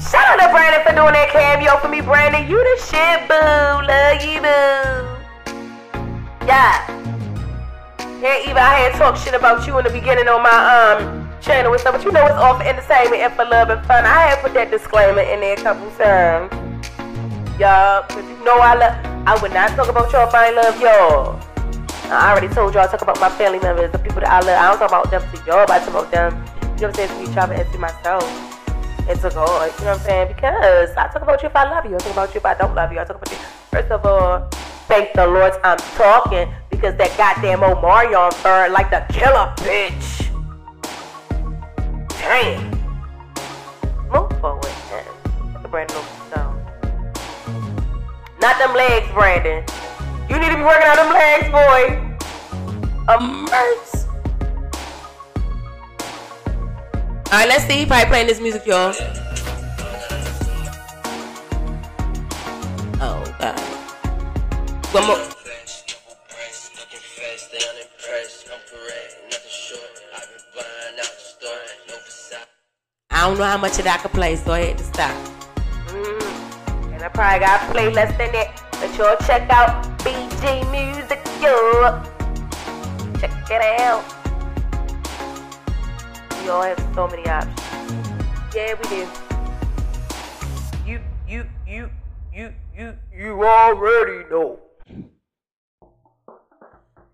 Shout 0.00 0.24
out 0.28 0.40
to 0.40 0.48
Brandon 0.52 0.82
for 0.84 0.94
doing 0.94 1.12
that 1.12 1.30
cameo 1.32 1.76
for 1.78 1.88
me, 1.88 2.00
Brandon. 2.00 2.48
You 2.48 2.56
the 2.56 2.76
shit, 2.84 3.28
boo. 3.28 3.84
Love 3.86 4.20
you, 4.24 4.40
boo. 4.40 5.12
Yeah. 6.46 6.84
Yeah, 8.20 8.38
even 8.44 8.58
I 8.58 8.86
had 8.86 8.92
talked 8.94 9.18
shit 9.18 9.34
about 9.34 9.66
you 9.66 9.78
in 9.78 9.84
the 9.84 9.90
beginning 9.90 10.28
on 10.28 10.42
my 10.42 10.50
um 10.52 11.28
channel 11.40 11.72
and 11.72 11.80
stuff, 11.80 11.96
but 11.96 12.04
you 12.04 12.12
know 12.12 12.24
it's 12.24 12.36
all 12.36 12.56
for 12.56 12.62
entertainment 12.62 13.20
and 13.22 13.32
for 13.34 13.44
love 13.44 13.70
and 13.70 13.84
fun. 13.86 14.04
I 14.04 14.30
had 14.30 14.38
put 14.40 14.54
that 14.54 14.70
disclaimer 14.70 15.22
in 15.22 15.40
there 15.40 15.54
a 15.54 15.62
couple 15.62 15.90
times. 15.98 16.52
Y'all, 17.58 18.02
cause 18.08 18.24
you 18.24 18.44
know 18.44 18.58
I 18.58 18.74
love. 18.74 18.94
I 19.26 19.40
would 19.40 19.52
not 19.52 19.70
talk 19.70 19.88
about 19.88 20.12
y'all 20.12 20.28
if 20.28 20.34
I 20.34 20.48
ain't 20.48 20.56
love 20.56 20.80
y'all. 20.80 21.40
I 22.12 22.30
already 22.30 22.48
told 22.48 22.74
y'all 22.74 22.84
I 22.84 22.86
talk 22.86 23.02
about 23.02 23.18
my 23.20 23.30
family 23.30 23.60
members, 23.60 23.90
the 23.92 23.98
people 23.98 24.20
that 24.20 24.30
I 24.30 24.40
love. 24.40 24.58
I 24.58 24.68
don't 24.70 24.78
talk 24.78 24.90
about 24.90 25.10
them 25.10 25.22
to 25.22 25.36
y'all, 25.46 25.66
but 25.66 25.70
I 25.70 25.78
talk 25.78 25.88
about 25.88 26.10
them. 26.10 26.51
You 26.82 26.88
know 26.88 26.94
what 26.94 26.98
I'm 26.98 27.08
saying? 27.08 27.24
To 27.26 27.30
each 27.30 27.38
other 27.38 27.54
and 27.54 27.72
to 27.72 27.78
myself. 27.78 28.24
And 29.08 29.20
to 29.20 29.30
God. 29.30 29.72
You 29.78 29.84
know 29.84 29.92
what 29.92 30.00
I'm 30.00 30.04
saying? 30.04 30.34
Because 30.34 30.90
I 30.96 31.06
talk 31.06 31.22
about 31.22 31.40
you 31.40 31.48
if 31.48 31.54
I 31.54 31.70
love 31.70 31.84
you. 31.84 31.94
I 31.94 31.98
talk 31.98 32.10
about 32.10 32.34
you 32.34 32.38
if 32.38 32.44
I 32.44 32.54
don't 32.54 32.74
love 32.74 32.92
you. 32.92 32.98
I 32.98 33.04
talk 33.04 33.22
about 33.22 33.30
you. 33.30 33.38
First 33.70 33.92
of 33.92 34.04
all, 34.04 34.48
thank 34.88 35.12
the 35.12 35.24
Lord 35.24 35.52
I'm 35.62 35.78
talking 35.78 36.52
because 36.70 36.96
that 36.96 37.16
goddamn 37.16 37.62
old 37.62 37.78
Omarion 37.78 38.34
bird 38.42 38.72
like 38.72 38.90
the 38.90 38.98
killer 39.14 39.54
bitch. 39.58 40.26
Damn. 42.18 42.70
Move 44.10 44.40
forward. 44.40 44.66
Brandon. 45.70 46.02
Not 48.40 48.58
them 48.58 48.74
legs, 48.74 49.06
Brandon. 49.12 49.64
You 50.28 50.36
need 50.36 50.50
to 50.50 50.56
be 50.56 50.62
working 50.64 50.88
on 50.88 50.96
them 50.96 51.12
legs, 51.14 51.48
boy. 51.48 52.08
A. 53.06 54.11
Alright, 57.32 57.48
let's 57.48 57.64
see. 57.64 57.86
Probably 57.86 58.04
playing 58.08 58.26
this 58.26 58.40
music, 58.40 58.66
y'all. 58.66 58.92
Oh, 63.00 63.24
God. 63.40 63.58
One 64.92 65.06
more. 65.06 65.16
I 73.10 73.28
don't 73.28 73.38
know 73.38 73.44
how 73.44 73.56
much 73.56 73.78
of 73.78 73.84
that 73.84 74.00
I 74.00 74.02
could 74.02 74.10
play, 74.10 74.36
so 74.36 74.52
I 74.52 74.64
had 74.66 74.76
to 74.76 74.84
stop. 74.84 75.16
Mm. 75.86 76.92
And 76.92 77.02
I 77.02 77.08
probably 77.08 77.40
got 77.40 77.66
a 77.66 77.72
play 77.72 77.90
less 77.90 78.10
than 78.18 78.30
that. 78.32 78.62
But 78.72 78.94
y'all 78.98 79.16
check 79.26 79.48
out 79.48 79.86
BG 80.00 80.70
Music, 80.70 81.24
yo. 81.40 82.02
Check 83.18 83.50
it 83.50 83.80
out. 83.80 84.21
We 86.42 86.48
all 86.48 86.62
have 86.62 86.78
so 86.92 87.06
many 87.06 87.28
options. 87.28 87.60
Yeah, 88.52 88.74
we 88.74 88.88
do. 88.88 89.08
You, 90.84 91.00
you, 91.28 91.46
you, 91.68 91.90
you, 92.34 92.52
you, 92.76 92.98
you 93.16 93.44
already 93.44 94.28
know. 94.28 94.58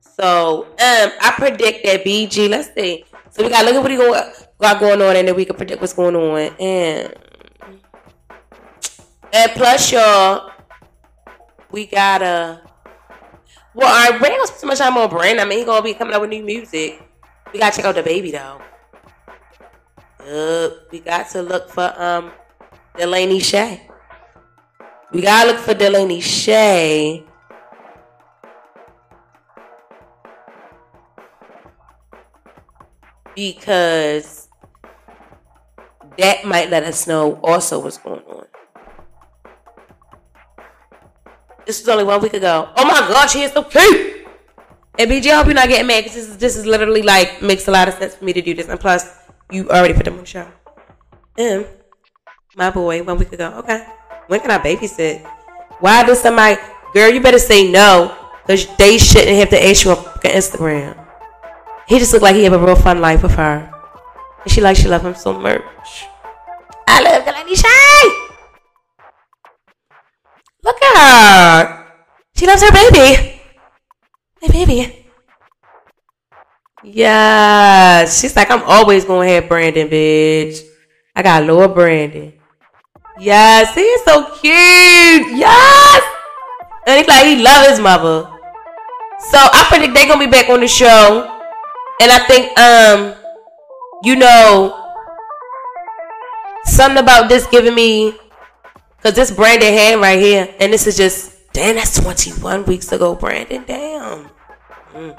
So, 0.01 0.65
um, 0.65 1.13
I 1.21 1.35
predict 1.37 1.85
that 1.85 2.05
BG. 2.05 2.49
Let's 2.49 2.73
see. 2.73 3.05
So 3.29 3.43
we 3.43 3.51
got 3.51 3.67
look 3.67 3.75
at 3.75 3.83
what 3.83 3.91
he 3.91 3.99
go, 3.99 4.33
got 4.59 4.81
going 4.81 5.03
on, 5.03 5.15
and 5.15 5.29
then 5.29 5.37
we 5.37 5.45
can 5.45 5.57
predict 5.57 5.83
what's 5.83 5.93
going 5.93 6.17
on. 6.17 6.57
And 6.59 7.15
and 9.31 9.53
plus, 9.53 9.93
y'all, 9.93 10.51
we 11.71 11.85
gotta. 11.87 12.63
Well, 13.75 14.19
Brandon 14.19 14.39
gonna 14.39 14.47
spend 14.47 14.61
so 14.61 14.67
much 14.67 14.79
time 14.79 14.97
on 14.97 15.11
Brandon. 15.11 15.47
I 15.47 15.49
mean, 15.49 15.59
he 15.59 15.65
gonna 15.67 15.83
be 15.83 15.93
coming 15.93 16.15
out 16.15 16.23
with 16.23 16.31
new 16.31 16.43
music. 16.43 17.03
We 17.53 17.59
gotta 17.59 17.77
check 17.77 17.85
out 17.85 17.95
the 17.95 18.03
baby 18.03 18.31
though. 18.31 18.63
Uh, 20.29 20.69
we 20.93 21.01
got 21.01 21.31
to 21.31 21.41
look 21.41 21.71
for 21.71 21.89
um 21.97 22.31
Delaney 22.97 23.41
Shay. 23.41 23.89
We 25.13 25.23
gotta 25.23 25.53
look 25.53 25.61
for 25.61 25.73
Delaney 25.73 26.21
Shay. 26.21 27.25
Because 33.35 34.49
that 36.19 36.45
might 36.45 36.69
let 36.69 36.83
us 36.83 37.07
know 37.07 37.41
also 37.43 37.79
what's 37.81 37.97
going 37.97 38.21
on. 38.27 38.47
This 41.65 41.81
was 41.81 41.89
only 41.89 42.05
one 42.05 42.21
week 42.21 42.35
ago. 42.35 42.71
Oh 42.77 42.85
my 42.85 42.99
gosh, 43.09 43.33
he 43.33 43.45
is 43.45 43.53
so 43.53 43.63
cute. 43.63 44.27
And 44.99 45.11
BG, 45.11 45.31
I 45.31 45.37
hope 45.37 45.47
you're 45.47 45.55
not 45.55 45.69
getting 45.69 45.87
mad 45.87 46.05
because 46.05 46.17
this 46.17 46.29
is 46.29 46.37
this 46.39 46.57
is 46.57 46.67
literally 46.67 47.03
like 47.03 47.41
makes 47.41 47.69
a 47.69 47.71
lot 47.71 47.89
of 47.89 47.95
sense 47.95 48.17
for 48.17 48.25
me 48.25 48.33
to 48.35 48.43
do 48.43 48.53
this. 48.53 48.69
And 48.69 48.81
plus, 48.81 49.18
you 49.51 49.69
already 49.69 49.95
put 49.95 50.05
them 50.05 50.19
on 50.19 50.25
show. 50.25 50.49
M, 51.37 51.65
my 52.57 52.71
boy, 52.71 53.03
one 53.03 53.19
week 53.19 53.33
ago. 53.33 53.55
Okay. 53.59 53.87
When 54.27 54.41
can 54.41 54.51
I 54.51 54.59
babysit? 54.59 55.25
Why 55.81 56.05
does 56.05 56.21
somebody 56.21 56.59
girl, 56.93 57.11
you 57.11 57.21
better 57.21 57.39
say 57.39 57.71
no. 57.71 58.15
Because 58.43 58.67
they 58.77 58.99
shouldn't 58.99 59.37
have 59.37 59.51
to 59.51 59.61
ask 59.61 59.85
you 59.85 59.93
on 59.93 59.99
Instagram. 60.25 60.97
He 61.87 61.99
just 61.99 62.13
looked 62.13 62.23
like 62.23 62.37
he 62.37 62.45
have 62.45 62.53
a 62.53 62.59
real 62.59 62.77
fun 62.77 63.01
life 63.01 63.23
with 63.23 63.33
her. 63.33 63.71
And 64.43 64.51
she 64.51 64.61
like 64.61 64.77
she 64.77 64.89
love 64.89 65.05
him 65.05 65.15
so 65.15 65.33
much. 65.33 66.07
I 66.87 67.03
love 67.03 67.25
Kalani 67.25 67.57
Shay. 67.57 68.29
Look 70.65 70.83
at 70.83 70.97
her. 70.97 71.87
She 72.37 72.47
loves 72.47 72.63
her 72.63 72.73
baby. 72.73 73.41
My 74.41 74.49
baby. 74.49 74.98
Yes. 76.85 78.21
She's 78.21 78.37
like, 78.37 78.51
I'm 78.51 78.63
always 78.65 79.05
gonna 79.05 79.29
have 79.29 79.49
Brandon, 79.49 79.89
bitch. 79.89 80.61
I 81.15 81.23
got 81.23 81.45
Lord 81.45 81.75
Brandon. 81.75 82.33
Yes, 83.19 83.75
he 83.75 83.81
is 83.81 84.05
so 84.05 84.25
cute. 84.37 85.37
Yes. 85.37 86.03
And 86.87 86.99
he's 86.99 87.09
like, 87.09 87.27
he 87.27 87.43
love 87.43 87.69
his 87.69 87.81
mother. 87.81 88.31
So 89.31 89.39
I 89.39 89.67
predict 89.69 89.95
they're 89.95 90.07
gonna 90.07 90.25
be 90.25 90.31
back 90.31 90.49
on 90.49 90.61
the 90.61 90.69
show. 90.69 91.27
And 92.01 92.13
I 92.13 92.19
think 92.27 92.57
um, 92.59 93.15
you 94.05 94.15
know, 94.15 94.95
something 96.65 97.03
about 97.03 97.29
this 97.29 97.47
giving 97.49 97.75
me 97.75 98.15
Cause 99.03 99.15
this 99.15 99.31
Brandon 99.31 99.73
hand 99.73 100.01
right 100.01 100.19
here, 100.19 100.53
and 100.59 100.73
this 100.73 100.89
is 100.89 100.97
just 100.97 101.53
damn. 101.53 101.77
That's 101.77 102.01
21 102.01 102.65
weeks 102.65 102.91
ago, 102.91 103.15
Brandon. 103.15 103.63
Damn. 103.65 104.29
Mm, 104.93 105.17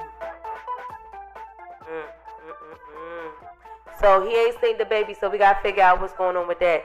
so 4.01 4.27
he 4.27 4.35
ain't 4.35 4.59
seen 4.62 4.77
the 4.77 4.85
baby, 4.85 5.15
so 5.19 5.29
we 5.29 5.38
gotta 5.38 5.62
figure 5.62 5.83
out 5.83 6.01
what's 6.01 6.13
going 6.13 6.35
on 6.38 6.47
with 6.47 6.59
that. 6.59 6.83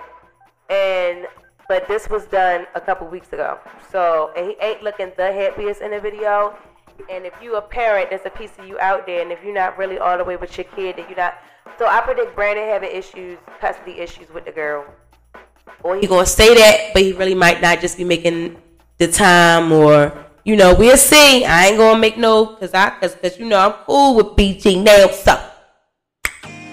And 0.70 1.26
but 1.68 1.88
this 1.88 2.10
was 2.10 2.26
done 2.26 2.66
a 2.74 2.80
couple 2.80 3.06
weeks 3.06 3.32
ago. 3.32 3.58
So 3.90 4.32
and 4.36 4.46
he 4.46 4.56
ain't 4.60 4.82
looking 4.82 5.12
the 5.16 5.32
happiest 5.32 5.80
in 5.80 5.92
the 5.92 6.00
video. 6.00 6.56
And 7.10 7.24
if 7.26 7.34
you 7.42 7.56
a 7.56 7.62
parent, 7.62 8.10
there's 8.10 8.24
a 8.24 8.30
piece 8.30 8.52
of 8.58 8.66
you 8.66 8.78
out 8.78 9.06
there. 9.06 9.22
And 9.22 9.32
if 9.32 9.42
you're 9.42 9.54
not 9.54 9.76
really 9.76 9.98
all 9.98 10.16
the 10.16 10.24
way 10.24 10.36
with 10.36 10.56
your 10.56 10.64
kid, 10.64 10.96
then 10.96 11.06
you're 11.08 11.16
not. 11.16 11.34
So 11.78 11.86
I 11.86 12.00
predict 12.02 12.36
Brandon 12.36 12.68
having 12.68 12.90
issues, 12.90 13.38
custody 13.60 13.98
issues 13.98 14.28
with 14.30 14.44
the 14.44 14.52
girl 14.52 14.86
or 15.84 15.96
he 15.96 16.06
gonna 16.06 16.26
say 16.26 16.54
that, 16.54 16.92
but 16.92 17.02
he 17.02 17.12
really 17.12 17.34
might 17.34 17.60
not 17.60 17.80
just 17.80 17.96
be 17.96 18.04
making 18.04 18.56
the 18.98 19.06
time, 19.06 19.70
or 19.70 20.12
you 20.44 20.56
know, 20.56 20.74
we'll 20.74 20.96
see. 20.96 21.44
I 21.44 21.66
ain't 21.66 21.78
gonna 21.78 21.98
make 21.98 22.16
no, 22.16 22.46
cause 22.46 22.74
I, 22.74 22.90
cause, 22.98 23.14
cause 23.14 23.38
you 23.38 23.46
know, 23.46 23.58
I'm 23.58 23.72
cool 23.84 24.16
with 24.16 24.26
BG 24.28 24.82
now. 24.82 25.08
So, 25.08 25.50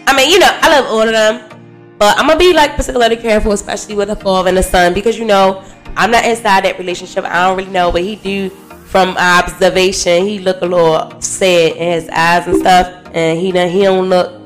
I 0.07 0.15
mean, 0.15 0.29
you 0.31 0.39
know, 0.39 0.49
I 0.49 0.79
love 0.79 0.85
all 0.87 1.01
of 1.01 1.11
them, 1.11 1.95
but 1.97 2.17
I'm 2.17 2.27
gonna 2.27 2.39
be 2.39 2.53
like 2.53 2.75
particularly 2.75 3.17
careful, 3.17 3.51
especially 3.51 3.95
with 3.95 4.09
the 4.09 4.15
father 4.15 4.49
and 4.49 4.57
the 4.57 4.63
son, 4.63 4.93
because 4.93 5.17
you 5.17 5.25
know, 5.25 5.63
I'm 5.95 6.11
not 6.11 6.25
inside 6.25 6.65
that 6.65 6.77
relationship. 6.77 7.23
I 7.25 7.47
don't 7.47 7.57
really 7.57 7.71
know, 7.71 7.91
but 7.91 8.01
he 8.01 8.15
do 8.15 8.49
from 8.91 9.15
observation. 9.17 10.25
He 10.25 10.39
look 10.39 10.61
a 10.61 10.65
little 10.65 11.21
sad 11.21 11.77
in 11.77 11.91
his 11.93 12.09
eyes 12.09 12.47
and 12.47 12.57
stuff, 12.57 13.09
and 13.13 13.39
he 13.39 13.51
don't, 13.51 13.69
he 13.69 13.83
don't 13.83 14.09
look 14.09 14.41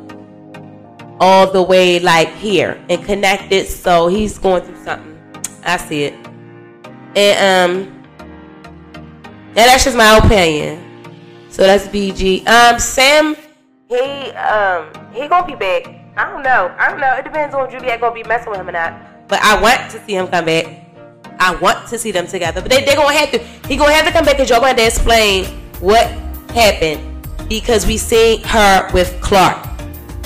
all 1.19 1.51
the 1.51 1.61
way 1.61 1.99
like 1.99 2.29
here 2.35 2.83
and 2.89 3.03
connected. 3.03 3.67
So 3.67 4.07
he's 4.07 4.37
going 4.37 4.63
through 4.63 4.83
something. 4.83 5.41
I 5.63 5.77
see 5.77 6.03
it. 6.03 6.13
And 7.15 7.81
um 7.81 8.05
and 9.47 9.55
that's 9.55 9.85
just 9.85 9.95
my 9.95 10.17
opinion. 10.17 10.81
So 11.49 11.63
that's 11.63 11.87
BG. 11.87 12.45
Um 12.47 12.79
Sam 12.79 13.35
he 13.87 14.31
um 14.31 14.89
he 15.13 15.27
gonna 15.27 15.45
be 15.45 15.55
back. 15.55 15.87
I 16.17 16.31
don't 16.31 16.43
know. 16.43 16.73
I 16.77 16.89
don't 16.89 16.99
know. 16.99 17.15
It 17.15 17.23
depends 17.23 17.53
on 17.53 17.69
Juliette 17.69 18.01
gonna 18.01 18.15
be 18.15 18.23
messing 18.23 18.49
with 18.49 18.59
him 18.59 18.69
or 18.69 18.71
not. 18.71 19.27
But 19.27 19.39
I 19.41 19.61
want 19.61 19.91
to 19.91 20.03
see 20.05 20.15
him 20.15 20.27
come 20.27 20.45
back. 20.45 20.81
I 21.39 21.55
want 21.55 21.87
to 21.89 21.97
see 21.97 22.11
them 22.11 22.27
together. 22.27 22.61
But 22.61 22.71
they 22.71 22.83
they 22.83 22.95
gonna 22.95 23.13
have 23.13 23.31
to 23.31 23.39
he 23.67 23.77
gonna 23.77 23.93
have 23.93 24.05
to 24.05 24.11
come 24.11 24.25
back 24.25 24.37
because 24.37 24.49
y'all 24.49 24.59
gonna 24.59 24.75
to 24.75 24.85
explain 24.85 25.45
what 25.79 26.07
happened. 26.51 27.11
Because 27.49 27.85
we 27.85 27.97
see 27.97 28.37
her 28.45 28.89
with 28.91 29.19
Clark. 29.21 29.67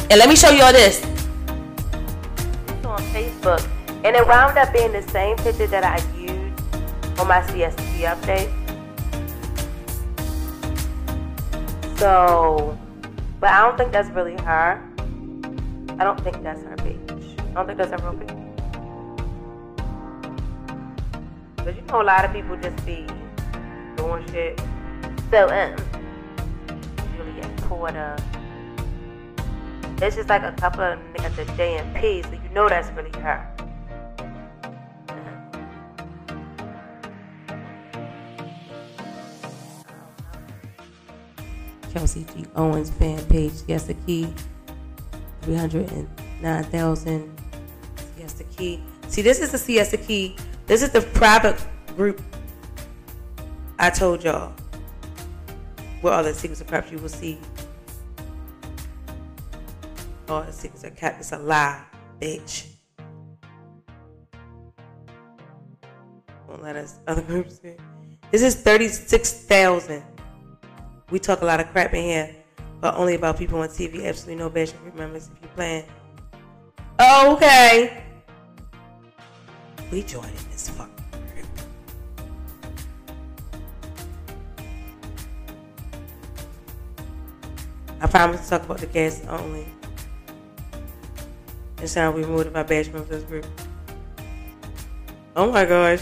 And 0.10 0.17
let 0.17 0.30
me 0.30 0.36
show 0.36 0.50
you 0.50 0.63
all 0.63 0.72
this. 0.72 1.02
This 1.02 2.86
on 2.86 3.00
Facebook, 3.13 3.67
and 4.04 4.15
it 4.15 4.26
wound 4.26 4.58
up 4.58 4.72
being 4.74 4.91
the 4.93 5.02
same 5.04 5.36
picture 5.38 5.67
that 5.67 5.84
I 5.84 5.98
used 6.17 7.19
on 7.19 7.28
my 7.28 7.41
CST 7.41 8.08
update. 8.08 8.50
So, 12.00 12.78
but 13.39 13.52
I 13.52 13.62
don't 13.62 13.78
think 13.78 13.91
that's 13.91 14.10
really 14.10 14.36
her. 14.43 14.84
I 15.97 16.04
don't 16.04 16.19
think 16.21 16.41
that's 16.43 16.62
her 16.63 16.75
page. 16.78 16.99
I 17.10 17.54
don't 17.54 17.65
think 17.65 17.78
that's 17.78 17.91
her 17.91 18.10
real 18.10 18.19
page. 18.19 18.36
But 21.58 21.75
you 21.75 21.82
know, 21.84 22.02
a 22.02 22.04
lot 22.04 22.25
of 22.25 22.34
people 22.34 22.58
just 22.58 22.86
be 22.86 23.06
doing 23.95 24.25
shit. 24.32 24.60
So, 25.32 25.47
um, 25.49 25.75
Juliette 27.15 27.58
Porter. 27.58 28.15
It's 30.02 30.15
just 30.15 30.30
like 30.30 30.43
a 30.43 30.54
couple 30.54 30.82
of 30.82 30.97
niggas 31.13 31.38
at 31.39 31.47
JMP, 31.58 32.23
so 32.25 32.32
you 32.32 32.49
know 32.54 32.69
that's 32.69 32.89
really 32.91 33.12
her. 33.19 33.45
Kelsey 41.93 42.25
G. 42.36 42.45
Owens 42.56 42.89
fan 42.91 43.23
page. 43.25 43.54
Yes, 43.67 43.86
the 43.86 43.93
key. 43.93 44.34
309,000. 45.41 47.41
Yes, 48.17 48.34
the 48.34 48.43
key. 48.45 48.84
See, 49.08 49.21
this 49.21 49.39
is 49.39 49.52
the 49.52 49.58
Siesta 49.58 49.97
Key. 49.97 50.36
This 50.67 50.84
is 50.84 50.91
the 50.91 51.02
private 51.02 51.63
group 51.95 52.21
I 53.80 53.89
told 53.89 54.23
y'all. 54.23 54.54
Where 56.02 56.13
all 56.13 56.23
the 56.23 56.34
secrets 56.34 56.62
of 56.62 56.67
crap 56.67 56.91
you 56.91 56.99
will 56.99 57.10
see. 57.10 57.39
All 60.28 60.43
the 60.43 60.54
secrets 60.54 60.84
are 60.84 60.91
kept. 60.91 61.19
It's 61.19 61.32
a 61.32 61.39
lie, 61.39 61.84
bitch. 62.21 62.67
Won't 66.47 66.62
let 66.62 66.75
us 66.75 66.99
other 67.08 67.21
groups 67.21 67.60
in. 67.63 67.78
This 68.32 68.43
is 68.43 68.56
36,000. 68.56 70.04
We 71.12 71.19
talk 71.19 71.41
a 71.41 71.45
lot 71.45 71.60
of 71.60 71.69
crap 71.72 71.93
in 71.93 72.04
here, 72.04 72.36
but 72.82 72.95
only 72.95 73.15
about 73.15 73.38
people 73.38 73.60
on 73.60 73.69
TV. 73.69 74.06
Absolutely 74.06 74.36
no 74.36 74.50
bitch 74.50 74.74
remembers 74.86 75.30
if 75.36 75.41
you 75.41 75.48
plan. 75.50 75.84
Oh, 77.00 77.34
okay. 77.36 78.04
We 79.91 80.04
joining 80.04 80.34
this 80.52 80.69
group. 80.69 80.89
I 88.02 88.08
promise 88.08 88.43
to 88.43 88.50
talk 88.50 88.63
about 88.63 88.78
the 88.78 88.86
guests 88.86 89.26
only. 89.28 89.65
It's 91.82 91.93
time 91.95 92.13
we 92.13 92.24
moved 92.24 92.54
my 92.54 92.63
from 92.91 93.06
this 93.08 93.24
group. 93.24 93.45
Oh 95.36 95.52
my 95.52 95.65
gosh. 95.65 96.02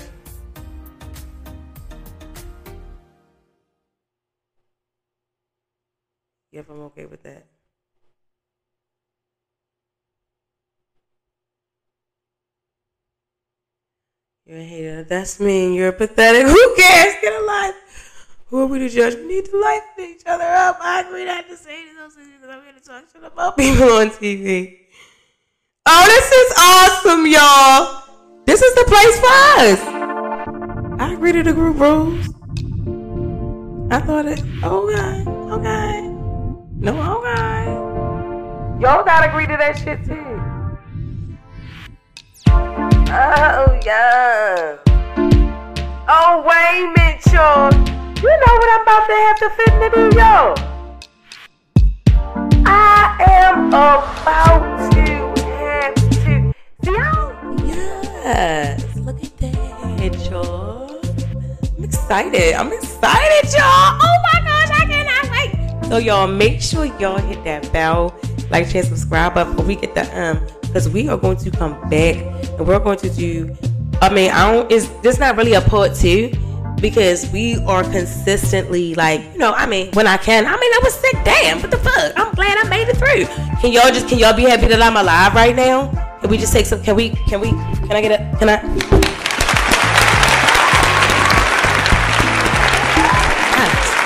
That's 15.08 15.40
mean. 15.40 15.74
You're 15.74 15.92
pathetic. 15.92 16.48
Who 16.48 16.76
cares? 16.76 17.16
Get 17.22 17.42
a 17.42 17.46
life. 17.46 17.76
Who 18.48 18.62
are 18.62 18.66
we 18.66 18.80
to 18.80 18.90
judge? 18.90 19.16
We 19.16 19.28
need 19.28 19.46
to 19.46 19.60
lighten 19.60 20.06
each 20.06 20.24
other 20.26 20.44
up. 20.44 20.80
I 20.82 21.02
agree 21.02 21.26
not 21.26 21.48
to 21.48 21.58
say 21.58 21.84
this 21.84 22.16
because 22.16 22.50
I'm 22.50 22.62
to 22.76 22.82
talk 22.82 23.04
shit 23.12 23.24
about 23.24 23.58
people 23.58 23.92
on 23.92 24.10
TV. 24.10 24.80
Oh, 25.86 26.06
this 26.06 26.32
is 26.32 26.54
awesome, 26.58 27.26
y'all. 27.28 28.04
This 28.46 28.62
is 28.62 28.76
the 28.76 28.86
place 28.88 29.20
for 29.20 29.28
us. 29.60 31.02
I 31.02 31.14
agree 31.14 31.32
to 31.34 31.44
the 31.44 31.54
group 31.54 31.80
rules. 31.80 32.28
I 33.92 34.00
thought 34.00 34.26
it. 34.26 34.42
Oh, 34.64 34.90
okay, 34.90 35.22
okay. 35.54 36.02
Oh, 36.08 36.68
no, 36.76 36.96
oh, 36.98 37.20
okay. 37.20 37.88
Y'all 38.82 39.04
gotta 39.04 39.30
agree 39.30 39.48
to 39.48 39.58
that 39.58 39.78
shit 39.78 40.04
too. 40.06 40.38
Oh 43.10 43.80
yeah. 43.86 44.78
Oh 46.10 46.42
minute, 46.42 47.26
y'all. 47.34 47.70
You 48.16 48.30
know 48.30 48.54
what 48.56 48.70
I'm 48.72 48.82
about 48.82 49.08
to 49.08 49.14
have 49.28 49.40
to 49.40 49.50
fit 49.58 49.74
to 49.82 49.90
do, 49.94 50.04
y'all. 50.18 50.56
I 52.66 53.18
am 53.20 53.68
about 53.68 54.92
to 54.94 55.02
have 55.52 55.94
to. 55.96 56.54
See 56.82 56.92
y'all? 56.92 57.68
Yes, 57.68 58.96
look 59.00 59.22
at 59.22 59.38
that, 59.38 60.32
y'all. 60.32 61.02
I'm 61.78 61.84
excited. 61.84 62.54
I'm 62.54 62.72
excited, 62.72 63.54
y'all. 63.54 64.00
Oh 64.00 64.18
my 64.32 64.40
gosh, 64.46 64.70
I 64.72 64.86
cannot 64.86 65.30
wait. 65.30 65.90
So 65.90 65.98
y'all 65.98 66.28
make 66.28 66.62
sure 66.62 66.86
y'all 66.86 67.18
hit 67.18 67.44
that 67.44 67.70
bell, 67.74 68.16
like, 68.50 68.68
share, 68.68 68.84
subscribe 68.84 69.34
before 69.34 69.66
we 69.66 69.76
get 69.76 69.94
the 69.94 70.04
um, 70.18 70.40
because 70.62 70.88
we 70.88 71.10
are 71.10 71.18
going 71.18 71.36
to 71.36 71.52
come 71.52 71.74
back 71.90 72.16
and 72.58 72.66
we're 72.66 72.80
going 72.80 73.00
to 73.00 73.10
do. 73.10 73.54
I 74.02 74.14
mean, 74.14 74.32
I 74.32 74.52
don't. 74.52 74.72
Is 74.72 74.90
this 75.02 75.20
not 75.20 75.38
really 75.38 75.54
a 75.54 75.62
part 75.62 75.96
two? 75.96 76.32
Because 76.80 77.28
we 77.32 77.58
are 77.66 77.84
consistently 77.84 78.94
like, 78.94 79.22
you 79.34 79.40
know, 79.40 79.52
I 79.54 79.66
mean, 79.66 79.90
when 79.94 80.06
I 80.06 80.18
can, 80.18 80.46
I 80.46 80.52
mean, 80.52 80.74
I 80.74 80.80
was 80.84 80.94
sick. 80.94 81.16
Damn, 81.26 81.60
what 81.60 81.72
the 81.72 81.78
fuck? 81.78 82.14
I'm 82.16 82.32
glad 82.36 82.56
I 82.64 82.70
made 82.70 82.88
it 82.88 82.98
through. 82.98 83.26
Can 83.60 83.72
y'all 83.72 83.92
just, 83.92 84.08
can 84.08 84.20
y'all 84.20 84.36
be 84.36 84.44
happy 84.44 84.68
that 84.68 84.80
I'm 84.80 84.96
alive 84.96 85.34
right 85.34 85.56
now? 85.56 85.90
Can 86.22 86.30
we 86.30 86.38
just 86.38 86.54
take 86.54 86.68
some? 86.68 86.84
Can 86.84 86.96
we? 86.96 87.10
Can 87.28 87.42
we? 87.42 87.50
Can 87.50 87.94
I 87.94 88.02
get 88.02 88.12
a? 88.12 88.38
Can 88.38 88.50
I? 88.50 88.62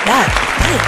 God, 0.05 0.27
thank, 0.61 0.81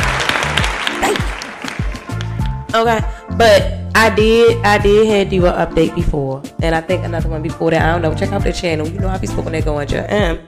thank. 1.01 2.75
Okay, 2.75 2.99
but 3.37 3.82
I 3.95 4.13
did, 4.15 4.63
I 4.65 4.79
did 4.79 5.07
had 5.07 5.29
do 5.29 5.45
an 5.45 5.53
update 5.53 5.93
before, 5.93 6.41
and 6.61 6.73
I 6.73 6.81
think 6.81 7.03
another 7.03 7.29
one 7.29 7.43
before 7.43 7.71
that. 7.71 7.81
I 7.81 7.91
don't 7.91 8.01
know. 8.01 8.17
Check 8.17 8.31
out 8.31 8.43
the 8.43 8.51
channel. 8.51 8.87
You 8.87 8.99
know 8.99 9.07
I 9.07 9.17
be 9.17 9.27
spoken 9.27 9.51
there 9.51 9.61
going 9.61 9.87
um. 9.93 10.39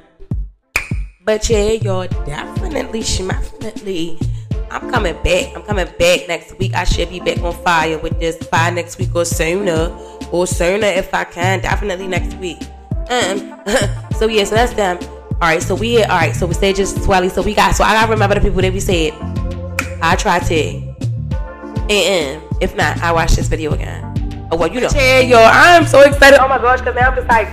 But 1.23 1.47
yeah, 1.49 1.71
y'all 1.71 2.07
definitely, 2.07 3.01
definitely. 3.01 4.19
I'm 4.71 4.89
coming 4.89 5.15
back. 5.23 5.55
I'm 5.55 5.63
coming 5.63 5.87
back 5.99 6.27
next 6.27 6.57
week. 6.57 6.73
I 6.73 6.83
should 6.83 7.09
be 7.09 7.19
back 7.19 7.39
on 7.41 7.53
fire 7.63 7.99
with 7.99 8.19
this 8.19 8.35
by 8.47 8.71
next 8.71 8.97
week 8.97 9.15
or 9.15 9.25
sooner, 9.25 9.95
or 10.31 10.47
sooner 10.47 10.87
if 10.87 11.13
I 11.13 11.23
can. 11.23 11.61
Definitely 11.61 12.07
next 12.07 12.35
week. 12.37 12.57
Um. 13.09 13.61
so 14.17 14.27
yeah, 14.27 14.43
so 14.43 14.55
that's 14.55 14.73
them. 14.73 14.97
All 15.35 15.49
right, 15.49 15.61
so 15.61 15.75
we 15.75 16.03
all 16.03 16.17
right. 16.17 16.35
So 16.35 16.47
we 16.47 16.55
said 16.55 16.75
just 16.75 16.97
Swelly. 16.97 17.29
So 17.29 17.41
we 17.41 17.53
got. 17.53 17.75
So 17.75 17.83
I 17.83 17.93
gotta 17.93 18.11
remember 18.11 18.35
the 18.35 18.41
people 18.41 18.61
that 18.61 18.73
we 18.73 18.79
said. 18.79 19.13
I 20.01 20.15
try 20.15 20.39
to. 20.39 20.95
And 21.87 22.41
if 22.61 22.75
not, 22.75 23.01
I 23.01 23.11
watch 23.11 23.33
this 23.33 23.47
video 23.47 23.73
again. 23.73 24.47
Oh 24.51 24.57
well, 24.57 24.71
you 24.71 24.81
know. 24.81 24.89
Yeah, 24.93 25.19
yo, 25.19 25.39
I'm 25.39 25.85
so 25.85 26.01
excited. 26.01 26.39
Oh 26.39 26.47
my 26.47 26.57
gosh, 26.57 26.79
because 26.79 26.95
now 26.95 27.09
I'm 27.09 27.15
just 27.15 27.27
like, 27.27 27.47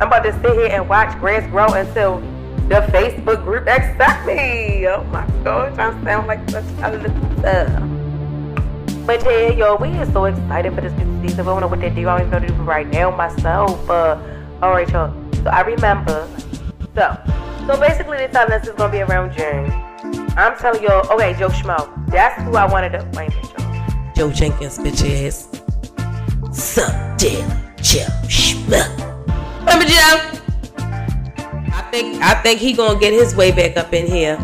I'm 0.00 0.08
about 0.08 0.22
to 0.24 0.32
sit 0.42 0.52
here 0.54 0.68
and 0.70 0.88
watch 0.88 1.18
grass 1.20 1.48
grow 1.50 1.66
until 1.72 2.20
the 2.68 2.86
Facebook 2.90 3.44
group 3.44 3.66
accept 3.68 4.26
me. 4.26 4.86
Oh 4.88 5.04
my 5.04 5.26
gosh, 5.44 5.72
I 5.78 6.04
sound 6.04 6.26
like 6.26 6.48
such 6.50 6.64
a 6.82 6.92
little. 6.92 7.46
Uh. 7.46 8.02
But 9.06 9.24
yeah, 9.24 9.48
yo, 9.48 9.76
we 9.76 9.88
are 9.98 10.12
so 10.12 10.26
excited 10.26 10.74
for 10.74 10.80
this 10.80 10.92
new 10.92 11.22
season. 11.28 11.40
I 11.40 11.44
don't 11.44 11.60
know 11.60 11.66
what 11.66 11.80
they 11.80 11.90
do. 11.90 12.08
I 12.08 12.18
don't 12.18 12.28
even 12.28 12.30
know 12.30 12.38
what 12.38 12.48
to 12.48 12.54
do 12.54 12.62
right 12.62 12.86
now 12.86 13.10
myself. 13.10 13.86
But 13.86 14.18
all 14.62 14.70
right, 14.70 14.88
y'all. 14.90 15.12
So 15.42 15.50
I 15.50 15.62
remember. 15.62 16.28
So, 16.94 17.18
so 17.66 17.80
basically, 17.80 18.18
they're 18.18 18.28
telling 18.28 18.52
us 18.52 18.66
it's 18.66 18.76
gonna 18.76 18.92
be 18.92 19.00
around 19.00 19.36
June. 19.36 19.70
I'm 20.36 20.56
telling 20.56 20.82
y'all. 20.82 21.10
Okay, 21.12 21.34
Joe 21.38 21.48
Schmo. 21.48 21.88
That's 22.10 22.40
who 22.42 22.54
I 22.54 22.70
wanted 22.70 22.90
to. 22.90 23.08
Wait 23.14 23.28
a 23.28 23.30
minute, 23.30 23.61
Joe 24.22 24.30
Jenkins, 24.30 24.78
bitch 24.78 25.26
ass. 25.26 25.48
Sup, 26.56 27.18
Joe, 27.18 27.42
Joe 27.78 28.06
Schmuck. 28.30 28.88
Remember 29.58 29.84
Joe? 29.84 30.38
I 31.74 31.88
think 31.90 32.22
I 32.22 32.40
think 32.40 32.60
he 32.60 32.72
gonna 32.72 33.00
get 33.00 33.12
his 33.12 33.34
way 33.34 33.50
back 33.50 33.76
up 33.76 33.92
in 33.92 34.06
here. 34.06 34.36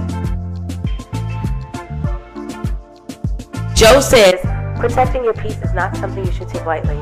Joe 3.76 4.00
says, 4.00 4.40
Protecting 4.80 5.22
your 5.22 5.34
peace 5.34 5.62
is 5.62 5.72
not 5.74 5.96
something 5.98 6.26
you 6.26 6.32
should 6.32 6.48
take 6.48 6.66
lightly. 6.66 6.98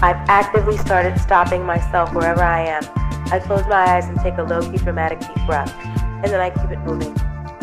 I've 0.00 0.22
actively 0.28 0.76
started 0.76 1.18
stopping 1.18 1.66
myself 1.66 2.14
wherever 2.14 2.44
I 2.44 2.60
am. 2.60 2.84
I 3.32 3.40
close 3.44 3.66
my 3.66 3.96
eyes 3.96 4.04
and 4.04 4.20
take 4.20 4.38
a 4.38 4.44
low 4.44 4.60
key, 4.70 4.78
dramatic 4.78 5.18
deep 5.18 5.46
breath, 5.46 5.74
and 5.84 6.26
then 6.26 6.40
I 6.40 6.50
keep 6.50 6.70
it 6.70 6.78
moving. 6.86 7.12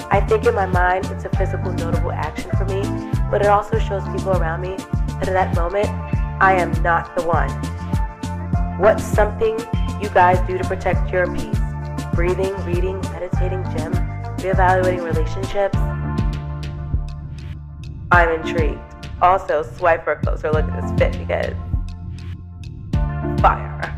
I 0.09 0.21
think 0.21 0.45
in 0.45 0.55
my 0.55 0.65
mind 0.65 1.05
it's 1.07 1.25
a 1.25 1.29
physical, 1.29 1.73
notable 1.73 2.11
action 2.11 2.49
for 2.51 2.65
me, 2.65 2.81
but 3.29 3.41
it 3.41 3.47
also 3.47 3.77
shows 3.77 4.03
people 4.09 4.31
around 4.31 4.61
me 4.61 4.75
that 4.77 5.27
in 5.27 5.33
that 5.33 5.53
moment, 5.55 5.87
I 6.41 6.53
am 6.53 6.71
not 6.81 7.15
the 7.15 7.25
one. 7.27 7.49
What's 8.79 9.03
something 9.03 9.59
you 10.01 10.09
guys 10.09 10.39
do 10.47 10.57
to 10.57 10.63
protect 10.63 11.11
your 11.11 11.25
peace? 11.33 11.59
Breathing, 12.13 12.55
reading, 12.65 13.01
meditating, 13.01 13.63
gym, 13.75 13.93
reevaluating 14.37 15.03
relationships? 15.03 15.77
I'm 18.11 18.39
intrigued. 18.39 18.79
Also, 19.21 19.63
swipe 19.63 20.03
for 20.03 20.13
a 20.13 20.21
closer 20.21 20.51
look 20.51 20.65
at 20.65 20.81
this 20.81 20.91
fit 20.97 21.27
because 21.27 21.53
fire. 23.41 23.93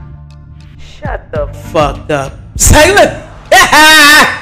Shut 0.78 1.32
the 1.32 1.48
fuck 1.72 2.10
up. 2.10 2.34
Silent. 2.56 3.26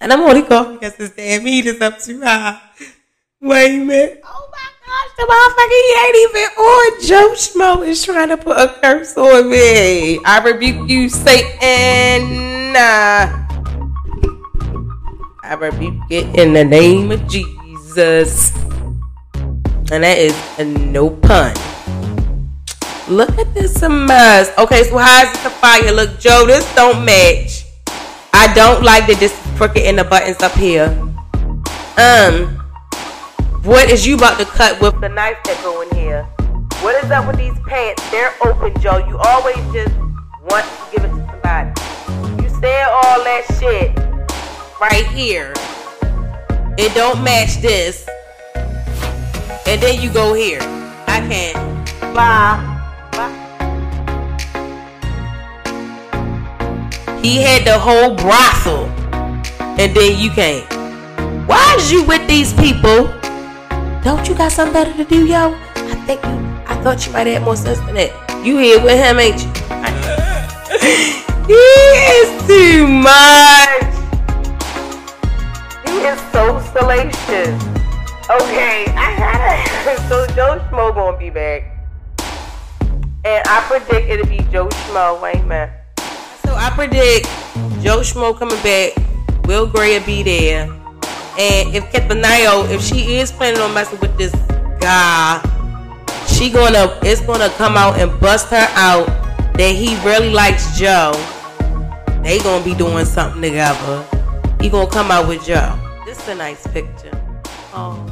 and 0.00 0.12
I'm 0.12 0.20
only 0.22 0.42
coughing 0.42 0.74
because 0.74 0.96
this 0.96 1.10
damn 1.10 1.44
heat 1.44 1.66
is 1.66 1.80
up 1.80 1.98
too 1.98 2.20
high. 2.22 2.60
Wait 3.40 3.80
a 3.80 3.84
minute. 3.84 4.20
Oh 4.24 4.50
my 4.50 4.68
gosh, 4.86 5.10
the 5.16 5.24
motherfucker 5.28 5.70
he 5.70 5.94
ain't 6.04 6.16
even 6.30 6.48
on. 6.58 7.00
Joe 7.02 7.32
Schmo 7.34 7.86
is 7.86 8.04
trying 8.04 8.28
to 8.28 8.36
put 8.36 8.56
a 8.56 8.68
curse 8.80 9.16
on 9.16 9.50
me. 9.50 10.18
I 10.24 10.40
rebuke 10.44 10.88
you, 10.88 11.08
Satan. 11.08 12.76
I 15.42 15.54
rebuke 15.58 16.02
it 16.10 16.38
in 16.38 16.52
the 16.52 16.64
name 16.64 17.10
of 17.12 17.26
Jesus. 17.28 18.52
And 19.92 20.04
that 20.04 20.18
is 20.18 20.34
a 20.58 20.64
no 20.64 21.10
pun. 21.10 21.54
Look 23.08 23.36
at 23.38 23.52
this 23.54 23.82
mess. 23.82 24.56
Okay, 24.56 24.84
so 24.84 24.98
how's 24.98 25.32
the 25.42 25.50
fire 25.50 25.90
look? 25.92 26.20
Joe, 26.20 26.46
this 26.46 26.64
don't 26.76 27.04
match. 27.04 27.64
I 28.32 28.52
don't 28.54 28.84
like 28.84 29.06
that 29.08 29.18
this 29.18 29.32
is 29.32 29.39
crooked 29.60 29.82
in 29.82 29.96
the 29.96 30.04
buttons 30.04 30.40
up 30.40 30.52
here. 30.52 30.86
Um, 31.98 32.46
what 33.62 33.90
is 33.90 34.06
you 34.06 34.16
about 34.16 34.38
to 34.38 34.46
cut 34.46 34.80
with 34.80 34.98
the 35.02 35.08
knife 35.10 35.36
that 35.44 35.60
go 35.62 35.82
in 35.82 35.94
here? 35.94 36.22
What 36.80 37.04
is 37.04 37.10
up 37.10 37.26
with 37.26 37.36
these 37.36 37.52
pants? 37.68 38.02
They're 38.10 38.32
open, 38.42 38.72
Joe. 38.80 39.06
You 39.06 39.18
always 39.18 39.56
just 39.70 39.94
want 40.48 40.64
to 40.64 40.96
give 40.96 41.04
it 41.04 41.08
to 41.08 41.26
somebody. 41.28 42.42
You 42.42 42.48
said 42.58 42.88
all 42.88 43.22
that 43.22 43.44
shit 43.60 43.94
right 44.80 45.06
here. 45.08 45.52
It 46.78 46.94
don't 46.94 47.22
match 47.22 47.60
this. 47.60 48.08
And 49.66 49.78
then 49.82 50.00
you 50.00 50.10
go 50.10 50.32
here. 50.32 50.60
I 51.06 51.20
can't. 51.28 52.14
Bye. 52.14 52.78
He 57.20 57.42
had 57.42 57.66
the 57.66 57.78
whole 57.78 58.14
brothel, 58.14 58.86
and 59.78 59.94
then 59.94 60.18
you 60.18 60.30
came. 60.30 60.64
Why 61.46 61.74
is 61.78 61.90
you 61.92 62.04
with 62.04 62.26
these 62.26 62.52
people? 62.54 63.06
Don't 64.02 64.26
you 64.28 64.34
got 64.34 64.52
something 64.52 64.72
better 64.72 64.92
to 64.96 65.04
do, 65.04 65.26
yo? 65.26 65.54
I 65.74 65.94
think 66.06 66.22
you. 66.24 66.50
I 66.66 66.80
thought 66.82 67.06
you 67.06 67.12
might 67.12 67.26
have 67.26 67.42
more 67.42 67.56
sense 67.56 67.78
than 67.80 67.94
that. 67.94 68.10
You 68.44 68.56
here 68.58 68.82
with 68.82 68.96
him, 68.96 69.18
ain't 69.18 69.42
you? 69.42 69.50
he 71.46 71.54
is 71.54 72.46
too 72.46 72.86
much. 72.86 73.84
He 75.84 75.96
is 76.06 76.20
so 76.32 76.60
salacious. 76.72 77.60
Okay, 78.30 78.86
I 78.96 79.16
gotta. 79.18 80.02
so 80.08 80.26
Joe 80.28 80.64
Schmo 80.70 80.94
gonna 80.94 81.18
be 81.18 81.30
back, 81.30 81.64
and 83.24 83.42
I 83.46 83.60
predict 83.66 84.08
it'll 84.08 84.26
be 84.26 84.38
Joe 84.50 84.68
Schmo. 84.68 85.20
Wait 85.20 85.36
a 85.36 85.42
minute. 85.42 85.70
So 86.46 86.54
I 86.54 86.70
predict 86.70 87.26
Joe 87.82 88.00
Schmo 88.00 88.38
coming 88.38 88.62
back. 88.62 89.09
Will 89.44 89.66
Gray 89.66 89.98
be 90.00 90.22
there. 90.22 90.64
And 91.38 91.74
if 91.74 91.84
Ketanio, 91.92 92.70
if 92.70 92.82
she 92.82 93.16
is 93.16 93.32
planning 93.32 93.60
on 93.60 93.72
messing 93.72 93.98
with 94.00 94.16
this 94.16 94.34
guy, 94.80 95.40
she 96.26 96.50
gonna 96.50 96.98
it's 97.02 97.20
gonna 97.20 97.48
come 97.50 97.76
out 97.76 97.98
and 97.98 98.10
bust 98.20 98.48
her 98.48 98.66
out 98.74 99.06
that 99.54 99.74
he 99.74 99.96
really 100.04 100.30
likes 100.30 100.78
Joe. 100.78 101.12
They 102.22 102.38
gonna 102.40 102.64
be 102.64 102.74
doing 102.74 103.04
something 103.04 103.40
together. 103.40 104.04
He 104.60 104.68
gonna 104.68 104.90
come 104.90 105.10
out 105.10 105.28
with 105.28 105.44
Joe. 105.44 105.78
This 106.04 106.18
is 106.22 106.28
a 106.28 106.34
nice 106.34 106.66
picture. 106.68 107.12
Oh. 107.72 108.06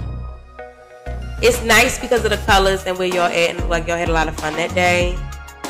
It's 1.43 1.63
nice 1.65 1.99
because 1.99 2.25
of 2.25 2.31
the 2.31 2.39
colors 2.39 2.85
and 2.87 2.99
where 2.99 3.09
y'all 3.09 3.27
at 3.27 3.51
and 3.51 3.69
like 3.69 3.87
y'all 3.87 3.99
had 3.99 4.09
a 4.09 4.13
lot 4.13 4.29
of 4.29 4.37
fun 4.37 4.55
that 4.55 4.75
day. 4.75 5.17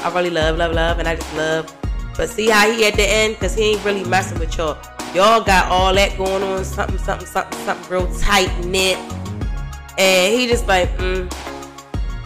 I 0.05 0.13
really 0.15 0.31
love, 0.31 0.57
love, 0.57 0.73
love, 0.73 0.99
and 0.99 1.09
I 1.09 1.17
just 1.17 1.35
love 1.35 1.75
but 2.19 2.29
see 2.29 2.49
how 2.49 2.69
he 2.69 2.85
at 2.85 2.95
the 2.95 3.09
end? 3.09 3.35
Because 3.35 3.55
he 3.55 3.71
ain't 3.71 3.85
really 3.85 4.03
messing 4.03 4.41
with 4.41 4.59
y'all. 4.59 4.77
Y'all 5.15 5.43
got 5.43 5.71
all 5.71 5.95
that 5.95 6.17
going 6.19 6.43
on, 6.43 6.65
something, 6.65 6.99
something, 6.99 7.27
something, 7.27 7.59
something 7.61 7.91
real 7.91 8.07
tight 8.19 8.53
knit. 8.65 8.99
And 9.97 10.35
he 10.35 10.47
just 10.47 10.67
like, 10.67 10.91
mm, 10.99 11.33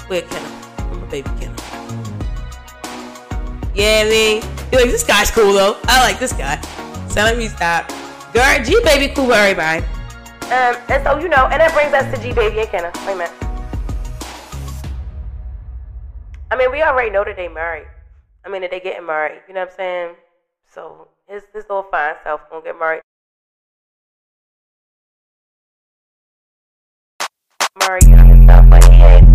where 0.08 0.22
can 0.22 0.42
I? 0.42 0.82
I'm 0.90 1.02
a 1.02 1.06
baby 1.06 1.30
killer. 1.38 1.54
Yeah, 3.74 4.02
I 4.04 4.10
mean, 4.10 4.42
he 4.70 4.76
like, 4.76 4.90
this 4.90 5.04
guy's 5.04 5.30
cool 5.30 5.52
though. 5.52 5.78
I 5.84 6.02
like 6.02 6.18
this 6.18 6.32
guy. 6.32 6.60
So 7.08 7.20
let 7.22 7.38
me 7.38 7.48
stop. 7.48 7.88
Girl, 8.32 8.64
G 8.64 8.80
Baby 8.84 9.14
cool 9.14 9.28
with 9.28 9.36
everybody. 9.36 9.84
Um, 10.46 10.76
and 10.88 11.04
so, 11.04 11.18
you 11.18 11.28
know, 11.28 11.46
and 11.46 11.60
that 11.60 11.72
brings 11.72 11.94
us 11.94 12.12
to 12.14 12.20
G 12.20 12.32
Baby 12.34 12.60
and 12.60 12.68
Kenna. 12.68 12.92
Wait 13.06 13.12
a 13.12 13.16
minute. 13.16 13.32
I 16.50 16.56
mean, 16.56 16.70
we 16.72 16.82
already 16.82 17.10
know 17.10 17.24
that 17.24 17.36
they 17.36 17.48
married. 17.48 17.86
I 18.44 18.50
mean, 18.50 18.60
that 18.62 18.70
they 18.70 18.80
getting 18.80 19.06
married. 19.06 19.40
You 19.46 19.54
know 19.54 19.60
what 19.60 19.70
I'm 19.70 19.76
saying? 19.76 20.14
So 20.74 21.08
his 21.32 21.42
his 21.54 21.64
little 21.68 21.84
fine 21.90 22.14
self 22.22 22.42
gonna 22.50 22.62
get 22.62 22.78
married. 22.78 23.00
Married 27.80 28.02
stuff, 28.02 28.66
he 28.92 29.31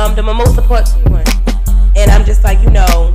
Um, 0.00 0.14
the 0.14 0.22
mimosa 0.22 0.62
part 0.62 0.86
two 0.86 0.98
one. 1.12 1.24
And 1.94 2.10
I'm 2.10 2.24
just 2.24 2.42
like, 2.42 2.58
you 2.62 2.70
know, 2.70 3.14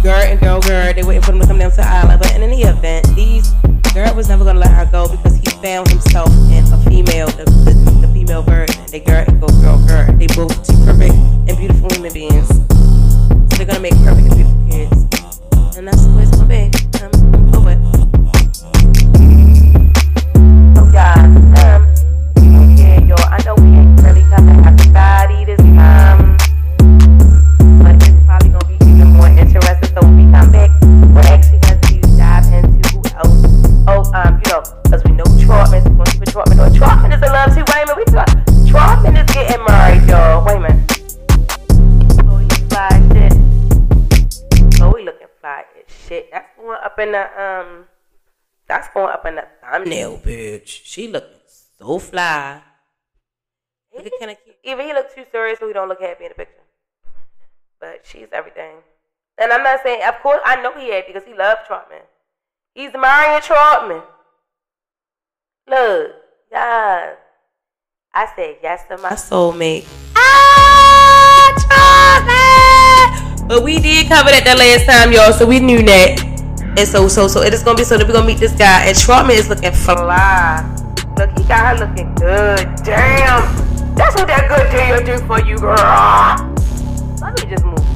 girl 0.00 0.22
and 0.22 0.38
girl, 0.38 0.60
girl, 0.60 0.94
they 0.94 1.02
waiting 1.02 1.22
for 1.22 1.32
them 1.32 1.40
to 1.40 1.46
come 1.48 1.58
down 1.58 1.70
to 1.70 1.76
the 1.76 1.88
island. 1.88 2.22
But 2.22 2.32
in 2.36 2.42
any 2.42 2.62
event, 2.62 3.08
these 3.16 3.50
girl 3.92 4.14
was 4.14 4.28
never 4.28 4.44
gonna 4.44 4.60
let 4.60 4.70
her 4.70 4.86
go 4.86 5.08
because 5.08 5.34
he 5.34 5.46
found 5.58 5.88
himself 5.88 6.30
in 6.54 6.62
a 6.72 6.78
female, 6.86 7.26
the, 7.34 7.42
the, 7.66 8.06
the 8.06 8.12
female 8.14 8.42
version. 8.42 8.86
They 8.92 9.00
girl 9.00 9.24
and 9.26 9.40
go 9.40 9.48
girl, 9.58 9.84
girl. 9.88 10.06
They 10.14 10.28
both 10.38 10.54
two 10.62 10.78
perfect 10.86 11.14
and 11.50 11.58
beautiful 11.58 11.90
human 11.90 12.12
beings. 12.12 12.46
So 12.46 12.62
they're 13.58 13.66
gonna 13.66 13.80
make 13.80 13.98
perfect 14.06 14.30
and 14.30 14.38
beautiful 14.38 14.70
kids. 14.70 14.94
And 15.76 15.88
that's 15.88 16.06
the 16.06 16.14
way 16.14 16.22
it's 16.22 16.30
gonna 16.30 16.46
be. 16.46 16.70
I'm 17.02 17.10
over 17.58 17.74
it. 17.74 17.82
So 20.78 20.86
guys, 20.94 21.26
um, 21.58 21.82
yeah, 22.78 23.02
yo, 23.02 23.18
I 23.18 23.42
know 23.42 23.58
we 23.58 23.82
ain't 23.82 23.98
really 24.00 24.22
got 24.30 24.46
to 24.46 24.54
this 24.54 24.62
going 24.62 24.76
to 24.78 24.92
dive 24.94 25.73
into 32.54 32.88
who 32.90 33.02
else. 33.16 33.42
Oh, 33.86 34.02
um, 34.14 34.40
you 34.44 34.50
know, 34.52 34.62
we 35.04 35.12
know 35.12 35.24
Trautman. 35.24 35.82
We're 35.84 36.04
going 36.04 36.06
to 36.06 36.10
see 36.12 36.36
what 36.36 36.46
Trautman 36.48 36.56
doing. 36.56 36.72
Trautman 36.80 37.12
is 37.14 37.22
in 37.22 37.32
love 37.32 37.50
too. 37.54 37.64
Wait 37.72 37.96
we 37.96 38.04
talk. 38.04 38.28
Trautman 38.70 39.14
is 39.22 39.34
getting 39.34 39.64
married, 39.64 40.08
y'all. 40.08 40.44
Wait 40.46 40.56
a 40.56 40.60
minute. 40.60 40.80
Oh, 42.26 42.38
he 42.38 42.48
fly 42.68 42.88
as 42.90 43.02
shit. 43.12 43.32
Oh, 44.80 44.94
he 44.96 45.04
looking 45.04 45.26
fly 45.40 45.64
as 45.76 46.06
shit. 46.06 46.30
That's 46.30 46.48
going 46.56 46.78
up 46.82 46.98
in 46.98 47.12
the 47.12 47.42
um. 47.42 47.84
That's 48.66 48.88
going 48.94 49.12
up 49.12 49.26
in 49.26 49.34
the 49.34 49.46
thumbnail, 49.60 50.18
bitch. 50.18 50.80
She 50.84 51.08
looking 51.08 51.38
so 51.78 51.98
fly. 51.98 52.62
Look 53.94 54.06
at 54.06 54.44
cute. 54.44 54.53
Even 54.64 54.86
he 54.86 54.92
looks 54.92 55.14
too 55.14 55.24
serious, 55.30 55.58
so 55.58 55.66
he 55.66 55.72
don't 55.72 55.88
look 55.88 56.00
happy 56.00 56.24
in 56.24 56.30
the 56.30 56.34
picture. 56.34 56.62
But 57.80 58.00
she's 58.04 58.28
everything. 58.32 58.76
And 59.38 59.52
I'm 59.52 59.62
not 59.62 59.80
saying, 59.82 60.02
of 60.08 60.20
course, 60.20 60.40
I 60.44 60.62
know 60.62 60.72
he 60.78 60.90
had 60.90 61.04
because 61.06 61.24
he 61.24 61.34
loves 61.34 61.60
Trautman. 61.68 62.02
He's 62.74 62.92
marrying 62.92 63.42
Trautman. 63.42 64.02
Look, 65.68 66.12
guys. 66.50 67.16
I 68.16 68.28
said 68.36 68.58
yes 68.62 68.86
to 68.88 68.98
my 68.98 69.10
soulmate. 69.10 69.86
Ah, 70.14 71.50
Trautman! 71.66 73.48
But 73.48 73.64
we 73.64 73.80
did 73.80 74.06
cover 74.06 74.30
that 74.30 74.44
the 74.44 74.54
last 74.54 74.86
time, 74.86 75.12
y'all, 75.12 75.32
so 75.32 75.46
we 75.46 75.58
knew 75.58 75.82
that. 75.82 76.22
And 76.78 76.88
so, 76.88 77.08
so, 77.08 77.28
so 77.28 77.42
it 77.42 77.52
is 77.52 77.62
gonna 77.62 77.76
be 77.76 77.84
so 77.84 77.98
that 77.98 78.06
we're 78.06 78.14
gonna 78.14 78.26
meet 78.26 78.38
this 78.38 78.52
guy, 78.52 78.86
and 78.86 78.96
Trautman 78.96 79.34
is 79.34 79.48
looking 79.48 79.72
fly. 79.72 80.62
Look, 81.18 81.30
he 81.36 81.44
got 81.44 81.76
her 81.78 81.86
looking 81.86 82.14
good. 82.14 82.70
Damn, 82.84 83.42
that's 83.94 84.14
what 84.16 84.26
that 84.28 84.48
good 84.48 85.06
deal 85.06 85.18
do 85.18 85.26
for 85.26 85.40
you, 85.40 85.58
girl. 85.58 85.76
Let 87.20 87.42
me 87.42 87.50
just 87.50 87.64
move 87.64 87.94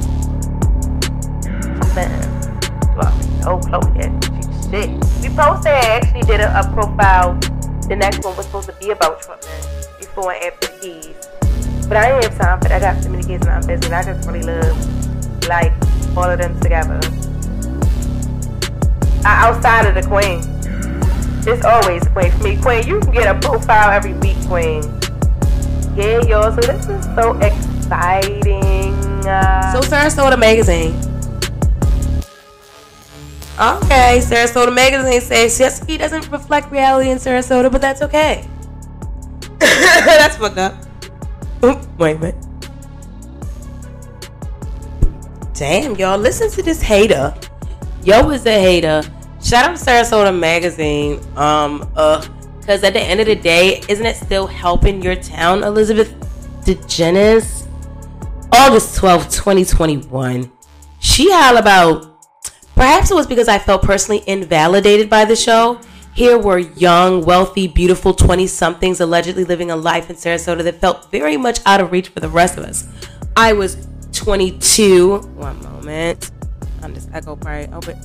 well, 2.95 3.13
oh, 3.45 3.59
Chloe 3.59 3.93
did. 3.93 4.11
She 4.23 4.41
shit. 4.69 4.89
We 5.21 5.35
posted 5.35 5.71
I 5.71 5.99
actually 5.99 6.21
did 6.21 6.41
a, 6.41 6.59
a 6.59 6.63
profile. 6.73 7.33
The 7.87 7.95
next 7.95 8.23
one 8.23 8.35
was 8.37 8.45
supposed 8.45 8.69
to 8.69 8.75
be 8.75 8.91
about 8.91 9.21
Trumpman 9.21 9.99
before 9.99 10.33
and 10.33 10.43
after 10.45 10.67
the 10.67 10.79
keys. 10.79 11.87
But 11.87 11.97
I 11.97 12.09
didn't 12.09 12.31
have 12.31 12.37
time 12.37 12.61
for 12.61 12.69
that. 12.69 12.83
I 12.83 12.93
got 12.93 13.03
too 13.03 13.09
many 13.09 13.23
kids 13.23 13.45
and 13.45 13.55
I'm 13.55 13.65
busy. 13.65 13.85
And 13.85 13.95
I 13.95 14.03
just 14.03 14.27
really 14.27 14.43
love 14.43 15.47
like 15.47 15.73
all 16.15 16.29
of 16.29 16.37
them 16.37 16.59
together. 16.59 16.99
Uh, 19.25 19.47
outside 19.47 19.87
of 19.87 19.95
the 19.95 20.07
queen. 20.07 20.39
It's 21.47 21.65
always 21.65 22.03
Queen 22.09 22.31
for 22.31 22.43
me. 22.43 22.57
Queen, 22.57 22.87
you 22.87 22.99
can 22.99 23.11
get 23.11 23.35
a 23.35 23.39
profile 23.39 23.91
every 23.91 24.13
week, 24.13 24.37
Queen. 24.47 24.83
Yeah, 25.95 26.21
y'all. 26.27 26.51
So 26.53 26.61
this 26.61 26.87
is 26.87 27.05
so 27.15 27.37
exciting. 27.39 28.93
Uh, 29.25 29.73
So 29.73 29.81
Sarasota 29.81 30.37
Magazine. 30.39 30.93
Okay, 33.59 34.21
Sarasota 34.23 34.73
Magazine 34.73 35.19
says 35.19 35.83
he 35.85 35.97
doesn't 35.97 36.29
reflect 36.31 36.71
reality 36.71 37.09
in 37.09 37.17
Sarasota, 37.17 37.69
but 37.69 37.81
that's 37.81 38.01
okay. 38.01 38.47
that's 39.59 40.37
fucked 40.37 40.57
up. 40.57 40.75
Wait 41.97 42.15
a 42.15 42.19
minute. 42.19 42.35
Damn, 45.53 45.95
y'all, 45.95 46.17
listen 46.17 46.49
to 46.51 46.63
this 46.63 46.81
hater. 46.81 47.33
Yo 48.05 48.29
is 48.29 48.45
a 48.45 48.51
hater. 48.61 49.01
Shout 49.43 49.71
out 49.71 49.77
to 49.77 49.83
Sarasota 49.83 50.37
Magazine. 50.37 51.19
Um, 51.35 51.91
uh, 51.97 52.25
because 52.69 52.83
at 52.83 52.93
the 52.93 53.01
end 53.01 53.19
of 53.19 53.25
the 53.25 53.33
day, 53.33 53.81
isn't 53.89 54.05
it 54.05 54.15
still 54.15 54.45
helping 54.45 55.01
your 55.01 55.15
town, 55.15 55.63
Elizabeth 55.63 56.13
Djinis? 56.65 57.65
August 58.51 58.95
12th, 58.95 59.33
2021. 59.35 60.51
She 60.99 61.31
howl 61.31 61.57
about 61.57 62.21
perhaps 62.75 63.09
it 63.09 63.15
was 63.15 63.25
because 63.25 63.47
I 63.47 63.57
felt 63.57 63.81
personally 63.81 64.23
invalidated 64.27 65.09
by 65.09 65.25
the 65.25 65.35
show. 65.35 65.81
Here 66.13 66.37
were 66.37 66.59
young, 66.59 67.25
wealthy, 67.25 67.67
beautiful 67.67 68.13
20 68.13 68.45
somethings 68.45 68.99
allegedly 68.99 69.45
living 69.45 69.71
a 69.71 69.75
life 69.75 70.11
in 70.11 70.15
Sarasota 70.15 70.63
that 70.63 70.79
felt 70.79 71.09
very 71.09 71.37
much 71.37 71.61
out 71.65 71.81
of 71.81 71.91
reach 71.91 72.09
for 72.09 72.19
the 72.19 72.29
rest 72.29 72.59
of 72.59 72.65
us. 72.65 72.87
I 73.35 73.53
was 73.53 73.87
22. 74.11 75.17
One 75.17 75.59
moment. 75.63 76.29
I'm 76.83 76.93
just 76.93 77.09
echo 77.13 77.35
probably. 77.35 77.67
Oh, 77.73 77.79
but 77.79 77.97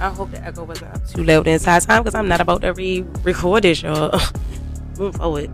I 0.00 0.10
hope 0.10 0.30
the 0.30 0.42
echo 0.44 0.64
wasn't 0.64 0.94
up 0.94 1.06
too 1.08 1.24
loud 1.24 1.46
inside 1.46 1.82
time 1.82 2.02
because 2.02 2.14
I'm 2.14 2.28
not 2.28 2.40
about 2.40 2.62
to 2.62 2.72
re 2.72 3.04
record 3.24 3.64
this, 3.64 3.82
y'all. 3.82 4.18
Move 4.98 5.16
forward. 5.16 5.50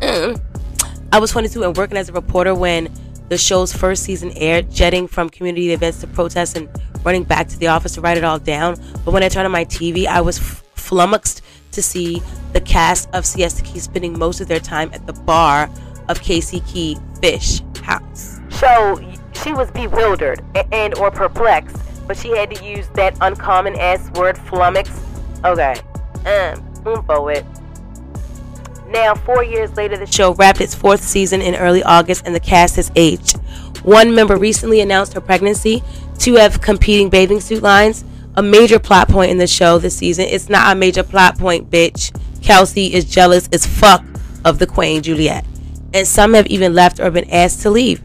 I 0.02 1.18
was 1.18 1.30
22 1.30 1.62
and 1.62 1.76
working 1.76 1.96
as 1.96 2.08
a 2.08 2.12
reporter 2.12 2.54
when 2.54 2.92
the 3.28 3.38
show's 3.38 3.72
first 3.72 4.02
season 4.02 4.32
aired, 4.36 4.70
jetting 4.70 5.06
from 5.06 5.28
community 5.30 5.72
events 5.72 6.00
to 6.00 6.06
protests 6.06 6.56
and 6.56 6.68
running 7.04 7.24
back 7.24 7.48
to 7.48 7.58
the 7.58 7.68
office 7.68 7.94
to 7.94 8.00
write 8.00 8.16
it 8.18 8.24
all 8.24 8.38
down. 8.38 8.76
But 9.04 9.12
when 9.12 9.22
I 9.22 9.28
turned 9.28 9.46
on 9.46 9.52
my 9.52 9.64
TV, 9.64 10.06
I 10.06 10.20
was 10.20 10.38
f- 10.38 10.64
flummoxed 10.74 11.42
to 11.72 11.82
see 11.82 12.22
the 12.52 12.60
cast 12.60 13.08
of 13.14 13.24
Siesta 13.24 13.62
Key 13.62 13.78
spending 13.78 14.18
most 14.18 14.40
of 14.40 14.48
their 14.48 14.60
time 14.60 14.90
at 14.92 15.06
the 15.06 15.12
bar 15.12 15.70
of 16.08 16.20
Casey 16.20 16.60
Key 16.60 16.96
Fish 17.20 17.60
House. 17.82 18.40
so 18.50 19.00
she 19.32 19.52
was 19.52 19.70
bewildered 19.72 20.42
and 20.72 20.94
or 20.98 21.10
perplexed, 21.10 21.76
but 22.06 22.16
she 22.16 22.30
had 22.36 22.50
to 22.54 22.64
use 22.64 22.88
that 22.94 23.16
uncommon 23.20 23.76
ass 23.76 24.10
word 24.12 24.36
flummox. 24.36 24.90
Okay, 25.44 25.80
um, 26.28 26.84
move 26.84 27.04
forward. 27.06 27.44
Now, 28.88 29.14
four 29.14 29.42
years 29.42 29.74
later, 29.76 29.96
the 29.96 30.06
show 30.06 30.34
wrapped 30.34 30.60
its 30.60 30.74
fourth 30.74 31.02
season 31.02 31.40
in 31.40 31.54
early 31.54 31.82
August 31.82 32.26
and 32.26 32.34
the 32.34 32.40
cast 32.40 32.76
has 32.76 32.92
aged. 32.94 33.38
One 33.84 34.14
member 34.14 34.36
recently 34.36 34.80
announced 34.80 35.14
her 35.14 35.20
pregnancy. 35.20 35.82
Two 36.18 36.34
have 36.34 36.60
competing 36.60 37.08
bathing 37.08 37.40
suit 37.40 37.62
lines. 37.62 38.04
A 38.36 38.42
major 38.42 38.78
plot 38.78 39.08
point 39.08 39.30
in 39.30 39.38
the 39.38 39.46
show 39.46 39.78
this 39.78 39.96
season. 39.96 40.26
It's 40.26 40.48
not 40.48 40.76
a 40.76 40.78
major 40.78 41.02
plot 41.02 41.38
point, 41.38 41.70
bitch. 41.70 42.14
Kelsey 42.42 42.92
is 42.92 43.04
jealous 43.04 43.48
as 43.52 43.64
fuck 43.66 44.04
of 44.44 44.58
the 44.58 44.66
Queen 44.66 45.02
Juliette. 45.02 45.46
And 45.94 46.06
some 46.06 46.34
have 46.34 46.46
even 46.46 46.74
left 46.74 47.00
or 47.00 47.10
been 47.10 47.30
asked 47.30 47.62
to 47.62 47.70
leave 47.70 48.02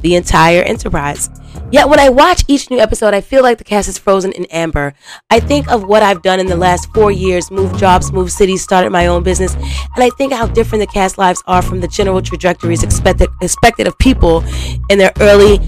the 0.00 0.14
entire 0.16 0.62
enterprise. 0.62 1.28
Yet 1.72 1.88
when 1.88 1.98
I 1.98 2.10
watch 2.10 2.44
each 2.48 2.70
new 2.70 2.78
episode, 2.78 3.14
I 3.14 3.22
feel 3.22 3.42
like 3.42 3.56
the 3.56 3.64
cast 3.64 3.88
is 3.88 3.96
frozen 3.96 4.30
in 4.32 4.44
amber. 4.46 4.92
I 5.30 5.40
think 5.40 5.70
of 5.72 5.84
what 5.84 6.02
I've 6.02 6.20
done 6.20 6.38
in 6.38 6.46
the 6.46 6.54
last 6.54 6.92
four 6.92 7.10
years 7.10 7.50
moved 7.50 7.78
jobs, 7.78 8.12
moved 8.12 8.30
cities, 8.30 8.62
started 8.62 8.90
my 8.90 9.06
own 9.06 9.22
business, 9.22 9.54
and 9.54 10.04
I 10.04 10.10
think 10.10 10.34
how 10.34 10.46
different 10.46 10.82
the 10.82 10.92
cast 10.92 11.16
lives 11.16 11.42
are 11.46 11.62
from 11.62 11.80
the 11.80 11.88
general 11.88 12.20
trajectories 12.20 12.82
expected, 12.82 13.30
expected 13.40 13.86
of 13.86 13.98
people 13.98 14.44
in 14.90 14.98
their 14.98 15.12
early 15.18 15.60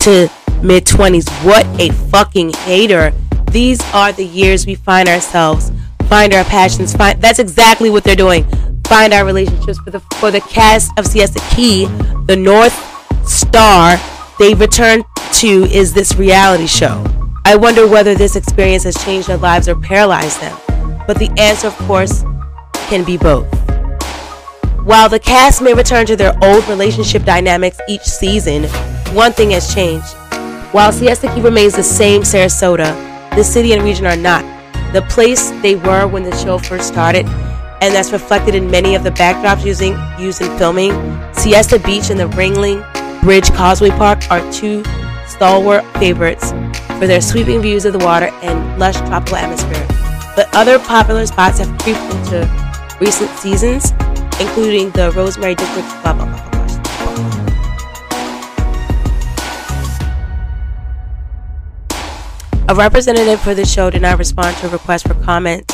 to 0.00 0.28
mid 0.64 0.84
20s. 0.84 1.28
What 1.46 1.64
a 1.80 1.90
fucking 2.10 2.54
hater. 2.54 3.12
These 3.52 3.80
are 3.94 4.10
the 4.10 4.26
years 4.26 4.66
we 4.66 4.74
find 4.74 5.08
ourselves, 5.08 5.70
find 6.08 6.34
our 6.34 6.44
passions, 6.44 6.92
find 6.92 7.22
that's 7.22 7.38
exactly 7.38 7.88
what 7.88 8.02
they're 8.02 8.16
doing. 8.16 8.44
Find 8.88 9.14
our 9.14 9.24
relationships 9.24 9.78
for 9.78 9.92
the 9.92 10.00
for 10.18 10.32
the 10.32 10.40
cast 10.40 10.90
of 10.98 11.06
Siesta 11.06 11.40
Key, 11.54 11.86
the 12.26 12.34
North 12.34 12.74
Star 13.28 13.96
they 14.42 14.54
return 14.54 15.04
to 15.32 15.64
is 15.64 15.92
this 15.92 16.14
reality 16.16 16.66
show. 16.66 17.04
I 17.44 17.56
wonder 17.56 17.88
whether 17.88 18.14
this 18.14 18.36
experience 18.36 18.84
has 18.84 19.02
changed 19.04 19.28
their 19.28 19.38
lives 19.38 19.68
or 19.68 19.74
paralyzed 19.74 20.40
them. 20.40 20.56
But 21.06 21.18
the 21.18 21.30
answer, 21.38 21.68
of 21.68 21.76
course, 21.78 22.22
can 22.88 23.04
be 23.04 23.16
both. 23.16 23.46
While 24.84 25.08
the 25.08 25.18
cast 25.18 25.62
may 25.62 25.74
return 25.74 26.06
to 26.06 26.16
their 26.16 26.36
old 26.42 26.66
relationship 26.68 27.24
dynamics 27.24 27.78
each 27.88 28.02
season, 28.02 28.64
one 29.14 29.32
thing 29.32 29.50
has 29.50 29.74
changed. 29.74 30.14
While 30.72 30.92
Siesta 30.92 31.32
Key 31.34 31.40
remains 31.40 31.74
the 31.74 31.82
same 31.82 32.22
Sarasota, 32.22 32.94
the 33.34 33.44
city 33.44 33.72
and 33.72 33.82
region 33.82 34.06
are 34.06 34.16
not. 34.16 34.44
The 34.92 35.02
place 35.02 35.50
they 35.62 35.76
were 35.76 36.06
when 36.06 36.22
the 36.22 36.36
show 36.36 36.58
first 36.58 36.88
started, 36.88 37.26
and 37.80 37.94
that's 37.94 38.12
reflected 38.12 38.54
in 38.54 38.70
many 38.70 38.94
of 38.94 39.02
the 39.02 39.10
backdrops 39.10 39.64
using 39.64 39.96
used 40.18 40.40
in 40.40 40.56
filming. 40.58 40.92
Siesta 41.32 41.78
Beach 41.78 42.10
and 42.10 42.20
the 42.20 42.28
Ringling 42.28 42.82
Bridge 43.22 43.50
Causeway 43.52 43.90
Park 43.90 44.18
are 44.30 44.40
two 44.52 44.82
stalwart 45.32 45.84
favorites 45.98 46.52
for 46.98 47.06
their 47.06 47.20
sweeping 47.20 47.60
views 47.60 47.84
of 47.84 47.92
the 47.92 47.98
water 47.98 48.26
and 48.42 48.78
lush 48.78 48.96
tropical 48.96 49.36
atmosphere. 49.36 49.86
But 50.36 50.48
other 50.54 50.78
popular 50.78 51.26
spots 51.26 51.58
have 51.58 51.68
creeped 51.78 52.00
into 52.14 52.48
recent 53.00 53.30
seasons, 53.38 53.92
including 54.40 54.90
the 54.90 55.12
Rosemary 55.16 55.54
District. 55.54 55.88
Blah. 56.02 56.48
A 62.68 62.74
representative 62.74 63.40
for 63.40 63.54
the 63.54 63.66
show 63.66 63.90
did 63.90 64.00
not 64.02 64.18
respond 64.18 64.56
to 64.58 64.68
a 64.68 64.70
request 64.70 65.06
for 65.06 65.14
comment 65.14 65.70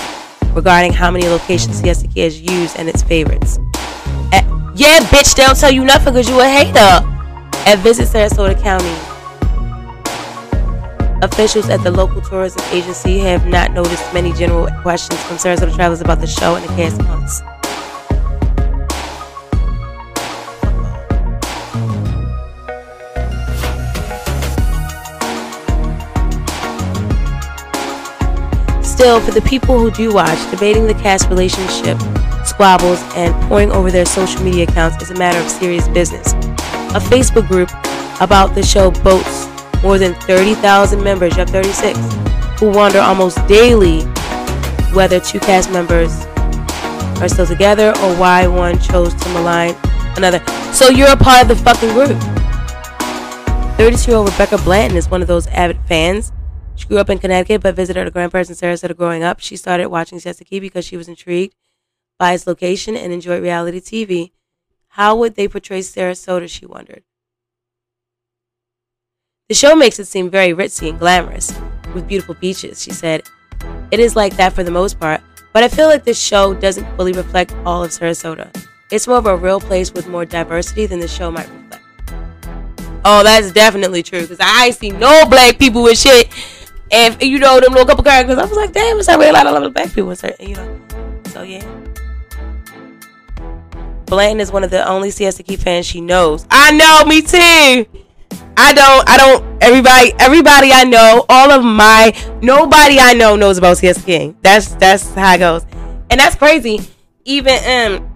regarding 0.54 0.92
how 0.92 1.11
many 1.11 1.28
locations 1.28 1.80
Key 1.80 1.88
has 2.20 2.40
used 2.40 2.76
and 2.76 2.88
its 2.88 3.02
favorites. 3.02 3.59
At- 4.32 4.44
yeah, 4.74 4.98
bitch, 5.00 5.36
they 5.36 5.44
don't 5.44 5.56
tell 5.56 5.70
you 5.70 5.84
nothing 5.84 6.14
because 6.14 6.28
you 6.28 6.40
a 6.40 6.48
hater. 6.48 7.06
At 7.66 7.78
Visit 7.80 8.09
Sarasota 8.09 8.61
County, 8.61 8.94
officials 11.22 11.68
at 11.68 11.82
the 11.82 11.90
local 11.90 12.20
tourism 12.20 12.62
agency 12.70 13.18
have 13.18 13.46
not 13.46 13.72
noticed 13.72 14.12
many 14.14 14.32
general 14.32 14.68
questions 14.82 15.20
from 15.24 15.36
Sarasota 15.36 15.74
travelers 15.74 16.00
about 16.00 16.20
the 16.20 16.26
show 16.26 16.54
and 16.54 16.64
the 16.64 16.74
cast 16.74 17.02
months. 17.02 17.42
Still, 28.86 29.20
for 29.20 29.30
the 29.30 29.42
people 29.42 29.78
who 29.78 29.92
do 29.92 30.12
watch, 30.12 30.38
debating 30.50 30.86
the 30.86 30.94
cast 30.94 31.28
relationship, 31.28 31.96
squabbles, 32.44 33.00
and 33.14 33.32
poring 33.48 33.70
over 33.70 33.92
their 33.92 34.04
social 34.04 34.42
media 34.42 34.64
accounts 34.64 35.00
is 35.02 35.10
a 35.10 35.14
matter 35.14 35.38
of 35.38 35.48
serious 35.48 35.86
business. 35.88 36.32
A 36.32 37.00
Facebook 37.00 37.46
group 37.46 37.70
about 38.20 38.56
the 38.56 38.62
show 38.64 38.90
boasts 38.90 39.47
more 39.82 39.98
than 39.98 40.14
30,000 40.14 41.02
members, 41.02 41.32
you 41.32 41.38
have 41.38 41.50
36, 41.50 41.98
who 42.58 42.70
wonder 42.70 42.98
almost 42.98 43.44
daily 43.46 44.02
whether 44.92 45.20
two 45.20 45.38
cast 45.40 45.70
members 45.70 46.24
are 47.20 47.28
still 47.28 47.46
together 47.46 47.90
or 47.90 48.16
why 48.16 48.46
one 48.46 48.78
chose 48.78 49.14
to 49.14 49.28
malign 49.30 49.74
another. 50.16 50.42
So 50.72 50.88
you're 50.88 51.10
a 51.10 51.16
part 51.16 51.42
of 51.42 51.48
the 51.48 51.56
fucking 51.56 51.92
group. 51.92 52.18
32 53.76 54.10
year 54.10 54.18
old 54.18 54.30
Rebecca 54.30 54.58
Blanton 54.58 54.96
is 54.96 55.08
one 55.08 55.22
of 55.22 55.28
those 55.28 55.46
avid 55.48 55.78
fans. 55.86 56.32
She 56.74 56.86
grew 56.86 56.98
up 56.98 57.10
in 57.10 57.18
Connecticut 57.18 57.62
but 57.62 57.74
visited 57.74 58.04
her 58.04 58.10
grandparents 58.10 58.50
in 58.50 58.56
Sarasota 58.56 58.96
growing 58.96 59.22
up. 59.22 59.40
She 59.40 59.56
started 59.56 59.88
watching 59.88 60.18
Siesta 60.18 60.44
Key 60.44 60.60
because 60.60 60.84
she 60.84 60.96
was 60.96 61.08
intrigued 61.08 61.54
by 62.18 62.32
its 62.32 62.46
location 62.46 62.96
and 62.96 63.12
enjoyed 63.12 63.42
reality 63.42 63.80
TV. 63.80 64.32
How 64.88 65.14
would 65.16 65.36
they 65.36 65.48
portray 65.48 65.80
Sarasota, 65.80 66.48
she 66.48 66.66
wondered. 66.66 67.04
The 69.49 69.55
show 69.55 69.74
makes 69.74 69.99
it 69.99 70.05
seem 70.05 70.28
very 70.28 70.53
ritzy 70.53 70.90
and 70.90 70.99
glamorous, 70.99 71.59
with 71.94 72.07
beautiful 72.07 72.34
beaches, 72.34 72.82
she 72.82 72.90
said. 72.90 73.22
It 73.90 73.99
is 73.99 74.14
like 74.14 74.36
that 74.36 74.53
for 74.53 74.62
the 74.62 74.70
most 74.70 75.01
part, 75.01 75.22
but 75.55 75.62
I 75.62 75.68
feel 75.68 75.86
like 75.86 76.05
this 76.05 76.20
show 76.22 76.53
doesn't 76.53 76.84
fully 76.96 77.12
reflect 77.12 77.55
all 77.64 77.82
of 77.82 77.90
Sarasota. 77.90 78.55
It's 78.90 79.09
more 79.09 79.16
of 79.16 79.24
a 79.24 79.34
real 79.34 79.59
place 79.59 79.90
with 79.94 80.07
more 80.07 80.26
diversity 80.26 80.84
than 80.84 81.01
the 81.01 81.09
show 81.09 81.30
might 81.30 81.49
reflect. 81.49 81.82
Oh, 83.07 83.22
that's 83.24 83.51
definitely 83.51 84.03
true. 84.03 84.26
Cause 84.26 84.36
I 84.38 84.68
see 84.68 84.90
no 84.90 85.24
black 85.24 85.59
people 85.59 85.82
with 85.82 85.99
shit. 85.99 86.28
And 86.90 87.16
you 87.22 87.38
know 87.38 87.59
them 87.59 87.72
little 87.72 87.86
couple 87.86 88.05
characters. 88.05 88.36
I 88.36 88.44
was 88.44 88.53
like, 88.53 88.72
damn, 88.72 88.99
it's 88.99 89.09
not 89.09 89.18
really 89.18 89.30
a 89.30 89.32
lot 89.32 89.62
of 89.62 89.72
black 89.72 89.94
people. 89.94 90.14
You 90.40 90.57
know. 90.57 90.80
So 91.30 91.40
yeah. 91.40 91.64
Blanton 94.05 94.40
is 94.40 94.53
one 94.53 94.62
of 94.62 94.70
the 94.70 94.86
only 94.86 95.11
Siesta 95.11 95.42
fans 95.57 95.86
she 95.86 96.03
knows. 96.03 96.46
I 96.51 96.72
know, 96.72 97.05
me 97.09 97.22
too. 97.22 97.97
I 98.61 98.74
don't. 98.74 99.09
I 99.09 99.16
don't. 99.16 99.62
Everybody. 99.62 100.12
Everybody 100.18 100.72
I 100.72 100.82
know. 100.82 101.24
All 101.28 101.52
of 101.52 101.64
my. 101.64 102.12
Nobody 102.42 102.98
I 102.98 103.14
know 103.14 103.36
knows 103.36 103.56
about 103.56 103.78
Siesta 103.78 104.02
King. 104.02 104.36
That's 104.42 104.74
that's 104.74 105.14
how 105.14 105.34
it 105.34 105.38
goes, 105.38 105.64
and 106.11 106.18
that's 106.18 106.34
crazy. 106.34 106.80
Even 107.24 107.54
um, 107.54 108.09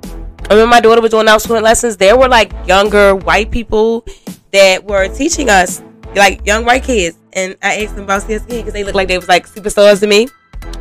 when 0.48 0.68
my 0.68 0.80
daughter 0.80 1.00
was 1.00 1.12
doing 1.12 1.26
outstudent 1.26 1.62
lessons, 1.62 1.96
there 1.96 2.18
were 2.18 2.28
like 2.28 2.52
younger 2.66 3.14
white 3.14 3.52
people 3.52 4.04
that 4.50 4.84
were 4.84 5.06
teaching 5.14 5.48
us, 5.48 5.80
like 6.16 6.44
young 6.44 6.64
white 6.64 6.82
kids, 6.82 7.16
and 7.34 7.56
I 7.62 7.84
asked 7.84 7.94
them 7.94 8.04
about 8.04 8.22
Siesta 8.22 8.48
King 8.48 8.62
because 8.62 8.72
they 8.72 8.82
looked 8.82 8.96
like 8.96 9.06
they 9.06 9.18
was 9.18 9.28
like 9.28 9.46
superstars 9.46 10.00
to 10.00 10.08
me. 10.08 10.26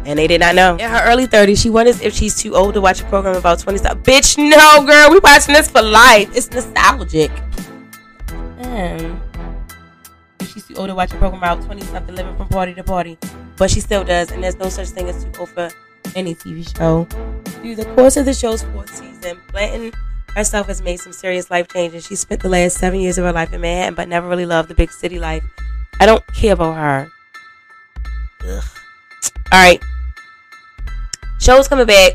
And 0.06 0.18
they 0.18 0.26
did 0.26 0.40
not 0.42 0.56
know. 0.56 0.74
In 0.74 0.90
her 0.90 1.04
early 1.06 1.28
30s, 1.28 1.62
she 1.62 1.70
wonders 1.70 2.02
if 2.02 2.16
she's 2.16 2.36
too 2.40 2.56
old 2.56 2.74
to 2.74 2.82
watch 2.82 3.02
a 3.02 3.06
program 3.06 3.36
about 3.36 3.60
20 3.60 3.78
stuff. 3.78 3.98
Bitch, 4.00 4.38
no, 4.38 4.86
girl. 4.86 5.12
We 5.12 5.20
watching 5.20 5.54
this 5.54 5.70
for 5.70 5.82
life. 5.82 6.36
It's 6.36 6.50
nostalgic. 6.52 7.32
Hmm. 8.62 9.21
She's 10.54 10.68
too 10.68 10.76
old 10.76 10.90
to 10.90 10.96
watch 10.96 11.14
a 11.14 11.18
program 11.18 11.42
about 11.42 11.64
20 11.64 11.82
something 11.84 12.16
living 12.16 12.36
from 12.36 12.50
party 12.50 12.74
to 12.74 12.84
party. 12.84 13.18
But 13.58 13.72
she 13.72 13.80
still 13.80 14.04
does. 14.04 14.32
And 14.32 14.44
there's 14.44 14.58
no 14.58 14.70
such 14.70 14.90
thing 14.90 15.08
as 15.08 15.24
too 15.24 15.32
old 15.40 15.50
for 15.50 15.70
any 16.16 16.36
TV 16.36 16.78
show. 16.78 17.06
Through 17.46 17.76
the 17.76 17.86
course 17.96 18.18
of 18.18 18.26
the 18.26 18.34
show's 18.34 18.64
fourth 18.64 18.94
season, 18.94 19.40
Blanton 19.52 19.92
herself 20.36 20.68
has 20.68 20.82
made 20.82 21.00
some 21.00 21.14
serious 21.14 21.50
life 21.50 21.68
changes. 21.70 22.06
She 22.06 22.16
spent 22.16 22.42
the 22.42 22.50
last 22.50 22.78
seven 22.78 23.00
years 23.00 23.18
of 23.18 23.26
her 23.26 23.34
life 23.34 23.54
in 23.54 23.62
Manhattan, 23.62 23.96
but 23.96 24.08
never 24.08 24.28
really 24.28 24.46
loved 24.46 24.70
the 24.70 24.76
big 24.76 24.92
city 24.92 25.20
life. 25.20 25.44
I 26.00 26.06
don't 26.06 26.26
care 26.34 26.54
about 26.54 26.76
her. 26.76 27.08
Ugh. 28.44 28.64
All 29.52 29.60
right. 29.60 29.82
Show's 31.40 31.68
coming 31.68 31.86
back. 31.86 32.14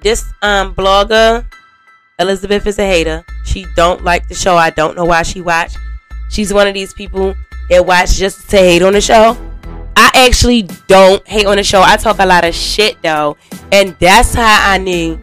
This 0.00 0.24
um 0.42 0.74
blogger, 0.74 1.44
Elizabeth 2.18 2.66
is 2.66 2.78
a 2.78 2.86
hater. 2.86 3.24
She 3.44 3.66
don't 3.76 4.02
like 4.02 4.28
the 4.28 4.34
show. 4.34 4.56
I 4.56 4.70
don't 4.70 4.96
know 4.96 5.04
why 5.04 5.22
she 5.22 5.40
watched. 5.40 5.76
She's 6.32 6.50
one 6.50 6.66
of 6.66 6.72
these 6.72 6.94
people 6.94 7.34
that 7.68 7.84
watch 7.84 8.14
just 8.14 8.48
to 8.48 8.56
hate 8.56 8.80
on 8.80 8.94
the 8.94 9.02
show. 9.02 9.36
I 9.94 10.10
actually 10.14 10.62
don't 10.86 11.26
hate 11.28 11.44
on 11.44 11.58
the 11.58 11.62
show. 11.62 11.82
I 11.82 11.98
talk 11.98 12.20
a 12.20 12.26
lot 12.26 12.46
of 12.46 12.54
shit 12.54 12.96
though, 13.02 13.36
and 13.70 13.94
that's 14.00 14.32
how 14.32 14.72
I 14.72 14.78
knew 14.78 15.20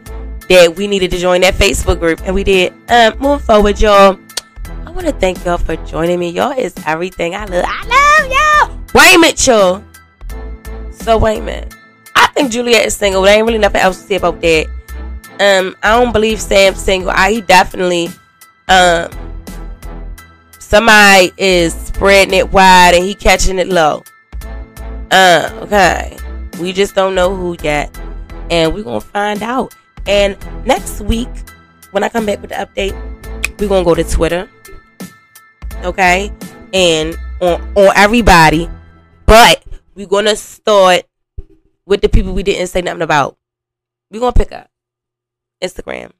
that 0.48 0.76
we 0.76 0.86
needed 0.86 1.10
to 1.10 1.18
join 1.18 1.40
that 1.40 1.54
Facebook 1.54 1.98
group, 1.98 2.20
and 2.24 2.32
we 2.32 2.44
did. 2.44 2.72
Um, 2.88 3.18
moving 3.18 3.44
forward, 3.44 3.80
y'all. 3.80 4.20
I 4.86 4.90
want 4.92 5.08
to 5.08 5.12
thank 5.12 5.44
y'all 5.44 5.58
for 5.58 5.74
joining 5.84 6.20
me. 6.20 6.30
Y'all 6.30 6.52
is 6.52 6.74
everything 6.86 7.34
I 7.34 7.44
love. 7.44 7.64
I 7.66 8.68
love 8.68 8.70
y'all. 8.70 8.78
Wait 8.94 9.16
a 9.16 9.18
minute, 9.18 9.46
y'all. 9.48 9.82
So 10.92 11.18
wait 11.18 11.40
a 11.40 11.42
minute. 11.42 11.74
I 12.14 12.28
think 12.28 12.52
Juliette 12.52 12.86
is 12.86 12.96
single. 12.96 13.22
There 13.22 13.36
ain't 13.36 13.46
really 13.46 13.58
nothing 13.58 13.80
else 13.80 14.00
to 14.00 14.06
say 14.06 14.14
about 14.14 14.40
that. 14.42 14.66
Um, 15.40 15.76
I 15.82 15.98
don't 15.98 16.12
believe 16.12 16.40
Sam's 16.40 16.80
single. 16.80 17.10
I 17.10 17.32
he 17.32 17.40
definitely 17.40 18.10
um 18.68 19.10
somebody 20.70 21.32
is 21.36 21.74
spreading 21.74 22.32
it 22.32 22.52
wide 22.52 22.92
and 22.94 23.04
he 23.04 23.12
catching 23.14 23.58
it 23.58 23.68
low. 23.68 24.04
Uh, 25.10 25.50
okay. 25.62 26.16
We 26.60 26.72
just 26.72 26.94
don't 26.94 27.16
know 27.16 27.34
who 27.34 27.56
yet. 27.60 27.90
And 28.50 28.72
we're 28.72 28.84
gonna 28.84 29.00
find 29.00 29.42
out. 29.42 29.74
And 30.06 30.38
next 30.64 31.00
week, 31.00 31.28
when 31.90 32.04
I 32.04 32.08
come 32.08 32.24
back 32.24 32.40
with 32.40 32.50
the 32.50 32.56
update, 32.56 32.94
we're 33.58 33.68
gonna 33.68 33.84
go 33.84 33.96
to 33.96 34.04
Twitter. 34.04 34.48
Okay? 35.82 36.32
And 36.72 37.16
on 37.40 37.60
on 37.76 37.92
everybody. 37.96 38.70
But 39.26 39.64
we're 39.96 40.06
gonna 40.06 40.36
start 40.36 41.02
with 41.84 42.00
the 42.00 42.08
people 42.08 42.32
we 42.32 42.44
didn't 42.44 42.68
say 42.68 42.80
nothing 42.80 43.02
about. 43.02 43.36
We're 44.10 44.20
gonna 44.20 44.32
pick 44.32 44.52
up 44.52 44.70
Instagram, 45.60 46.12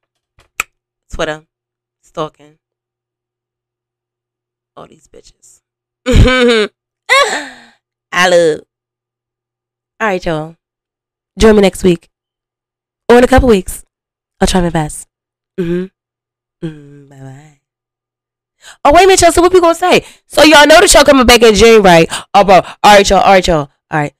Twitter, 1.12 1.46
stalking, 2.02 2.58
all 4.76 4.86
these 4.86 5.08
bitches. 5.08 5.60
I 8.12 8.28
love. 8.28 8.60
All 10.00 10.08
right, 10.08 10.24
y'all. 10.24 10.56
Join 11.38 11.56
me 11.56 11.62
next 11.62 11.84
week 11.84 12.08
or 13.08 13.18
in 13.18 13.24
a 13.24 13.28
couple 13.28 13.48
weeks. 13.48 13.84
I'll 14.40 14.48
try 14.48 14.60
my 14.60 14.70
best. 14.70 15.06
Mm-hmm. 15.58 16.66
Mm, 16.66 17.08
bye 17.08 17.18
bye. 17.18 17.60
Oh 18.84 18.92
wait 18.92 19.04
a 19.04 19.06
minute, 19.06 19.20
y'all. 19.22 19.32
So 19.32 19.42
what 19.42 19.52
we 19.52 19.60
gonna 19.60 19.74
say? 19.74 20.04
So 20.26 20.42
y'all 20.42 20.66
know 20.66 20.80
the 20.80 20.88
show 20.88 21.02
coming 21.04 21.26
back 21.26 21.42
in 21.42 21.54
June, 21.54 21.82
right? 21.82 22.08
Oh, 22.34 22.44
bro. 22.44 22.56
All 22.56 22.96
right, 22.96 23.08
y'all. 23.08 23.20
All 23.20 23.32
right, 23.32 23.46
y'all. 23.46 23.70
All 23.90 24.00
right. 24.00 24.14